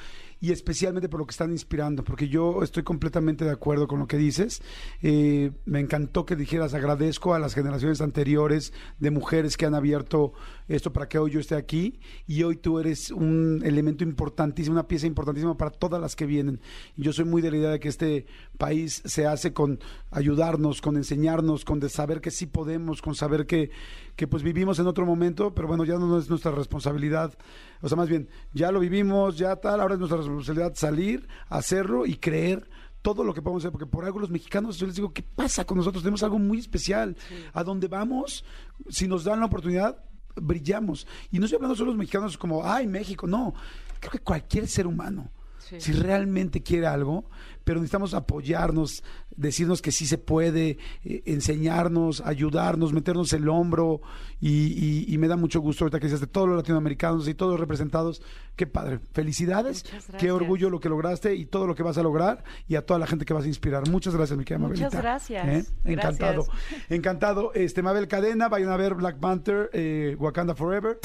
Y 0.40 0.52
especialmente 0.52 1.08
por 1.08 1.20
lo 1.20 1.26
que 1.26 1.32
están 1.32 1.50
inspirando, 1.50 2.02
porque 2.02 2.28
yo 2.28 2.62
estoy 2.62 2.82
completamente 2.82 3.44
de 3.44 3.50
acuerdo 3.50 3.86
con 3.86 3.98
lo 3.98 4.06
que 4.06 4.16
dices. 4.16 4.62
Eh, 5.02 5.52
me 5.66 5.80
encantó 5.80 6.24
que 6.24 6.34
dijeras, 6.34 6.72
agradezco 6.72 7.34
a 7.34 7.38
las 7.38 7.54
generaciones 7.54 8.00
anteriores 8.00 8.72
de 8.98 9.10
mujeres 9.10 9.56
que 9.56 9.66
han 9.66 9.74
abierto 9.74 10.32
esto 10.66 10.92
para 10.92 11.08
que 11.08 11.18
hoy 11.18 11.32
yo 11.32 11.40
esté 11.40 11.56
aquí 11.56 12.00
y 12.26 12.42
hoy 12.42 12.56
tú 12.56 12.78
eres 12.78 13.10
un 13.10 13.60
elemento 13.64 14.02
importantísimo, 14.02 14.74
una 14.74 14.88
pieza 14.88 15.06
importantísima 15.06 15.56
para 15.56 15.70
todas 15.70 16.00
las 16.00 16.16
que 16.16 16.24
vienen. 16.24 16.60
Yo 16.96 17.12
soy 17.12 17.26
muy 17.26 17.42
de 17.42 17.50
la 17.50 17.56
idea 17.58 17.70
de 17.70 17.80
que 17.80 17.88
este 17.88 18.26
país 18.56 19.02
se 19.04 19.26
hace 19.26 19.52
con 19.52 19.78
ayudarnos, 20.10 20.80
con 20.80 20.96
enseñarnos, 20.96 21.64
con 21.64 21.80
de 21.80 21.90
saber 21.90 22.20
que 22.20 22.30
sí 22.30 22.46
podemos, 22.46 23.02
con 23.02 23.14
saber 23.14 23.46
que, 23.46 23.70
que 24.16 24.26
pues 24.26 24.42
vivimos 24.42 24.78
en 24.78 24.86
otro 24.86 25.04
momento, 25.04 25.54
pero 25.54 25.68
bueno, 25.68 25.84
ya 25.84 25.98
no 25.98 26.18
es 26.18 26.30
nuestra 26.30 26.52
responsabilidad. 26.52 27.36
O 27.80 27.88
sea, 27.88 27.96
más 27.96 28.08
bien, 28.08 28.28
ya 28.52 28.70
lo 28.72 28.80
vivimos, 28.80 29.36
ya 29.38 29.56
tal, 29.56 29.80
ahora 29.80 29.94
es 29.94 29.98
nuestra 30.00 30.18
responsabilidad 30.18 30.74
salir, 30.74 31.26
hacerlo 31.48 32.06
y 32.06 32.16
creer 32.16 32.68
todo 33.02 33.24
lo 33.24 33.32
que 33.32 33.40
podemos 33.40 33.62
hacer, 33.62 33.72
porque 33.72 33.86
por 33.86 34.04
algo 34.04 34.18
los 34.18 34.30
mexicanos, 34.30 34.76
yo 34.78 34.86
les 34.86 34.94
digo, 34.96 35.12
¿qué 35.12 35.22
pasa 35.22 35.64
con 35.64 35.78
nosotros? 35.78 36.02
Tenemos 36.02 36.22
algo 36.22 36.38
muy 36.38 36.58
especial. 36.58 37.16
A 37.54 37.64
donde 37.64 37.88
vamos, 37.88 38.44
si 38.90 39.08
nos 39.08 39.24
dan 39.24 39.40
la 39.40 39.46
oportunidad, 39.46 40.04
brillamos. 40.36 41.06
Y 41.30 41.38
no 41.38 41.46
estoy 41.46 41.56
hablando 41.56 41.74
solo 41.76 41.92
de 41.92 41.96
los 41.96 41.98
mexicanos 41.98 42.36
como, 42.36 42.64
ay, 42.66 42.86
México, 42.86 43.26
no. 43.26 43.54
Creo 43.98 44.12
que 44.12 44.18
cualquier 44.20 44.68
ser 44.68 44.86
humano, 44.86 45.30
Sí. 45.58 45.80
si 45.80 45.92
realmente 45.92 46.62
quiere 46.62 46.86
algo, 46.86 47.30
pero 47.64 47.78
necesitamos 47.80 48.14
apoyarnos, 48.14 49.02
decirnos 49.36 49.82
que 49.82 49.92
sí 49.92 50.06
se 50.06 50.18
puede, 50.18 50.78
eh, 51.04 51.22
enseñarnos, 51.26 52.20
ayudarnos, 52.22 52.92
meternos 52.92 53.32
el 53.32 53.48
hombro. 53.48 54.00
Y, 54.40 54.48
y- 54.72 55.04
y 55.14 55.18
me 55.18 55.28
da 55.28 55.36
mucho 55.36 55.60
gusto 55.60 55.84
ahorita 55.84 56.00
que 56.00 56.06
dices 56.06 56.20
de 56.20 56.26
todos 56.26 56.48
los 56.48 56.56
latinoamericanos 56.56 57.28
y 57.28 57.34
todos 57.34 57.60
representados. 57.60 58.22
Qué 58.56 58.66
padre. 58.66 59.00
Felicidades. 59.12 59.84
Muchas 59.84 60.06
Qué 60.20 60.30
orgullo 60.32 60.70
lo 60.70 60.80
que 60.80 60.88
lograste 60.88 61.34
y 61.34 61.44
todo 61.46 61.66
lo 61.66 61.74
que 61.74 61.82
vas 61.82 61.96
a 61.98 62.02
lograr 62.02 62.42
y 62.68 62.76
a 62.76 62.84
toda 62.84 62.98
la 62.98 63.06
gente 63.06 63.24
que 63.24 63.32
vas 63.34 63.44
a 63.44 63.48
inspirar. 63.48 63.88
Muchas 63.88 64.14
gracias, 64.14 64.38
mi 64.38 64.44
querida 64.44 64.66
Muchas 64.66 64.80
Mabelita. 64.80 65.02
gracias. 65.02 65.46
¿Eh? 65.48 65.64
Encantado. 65.84 66.44
Gracias. 66.44 66.90
Encantado. 66.90 67.52
Este, 67.54 67.82
Mabel 67.82 68.08
Cadena, 68.08 68.48
vayan 68.48 68.70
a 68.70 68.76
ver 68.76 68.94
Black 68.94 69.18
Panther, 69.18 69.70
eh, 69.72 70.16
Wakanda 70.18 70.54
Forever. 70.54 70.98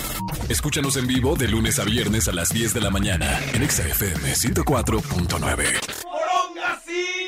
Escúchanos 0.49 0.95
en 0.97 1.07
vivo 1.07 1.35
de 1.35 1.47
lunes 1.47 1.79
a 1.79 1.83
viernes 1.83 2.27
a 2.27 2.31
las 2.33 2.49
10 2.49 2.73
de 2.73 2.81
la 2.81 2.89
mañana 2.89 3.39
en 3.53 3.63
Exa 3.63 3.83
FM 3.87 4.33
104.9. 4.33 6.04
long 6.53 7.24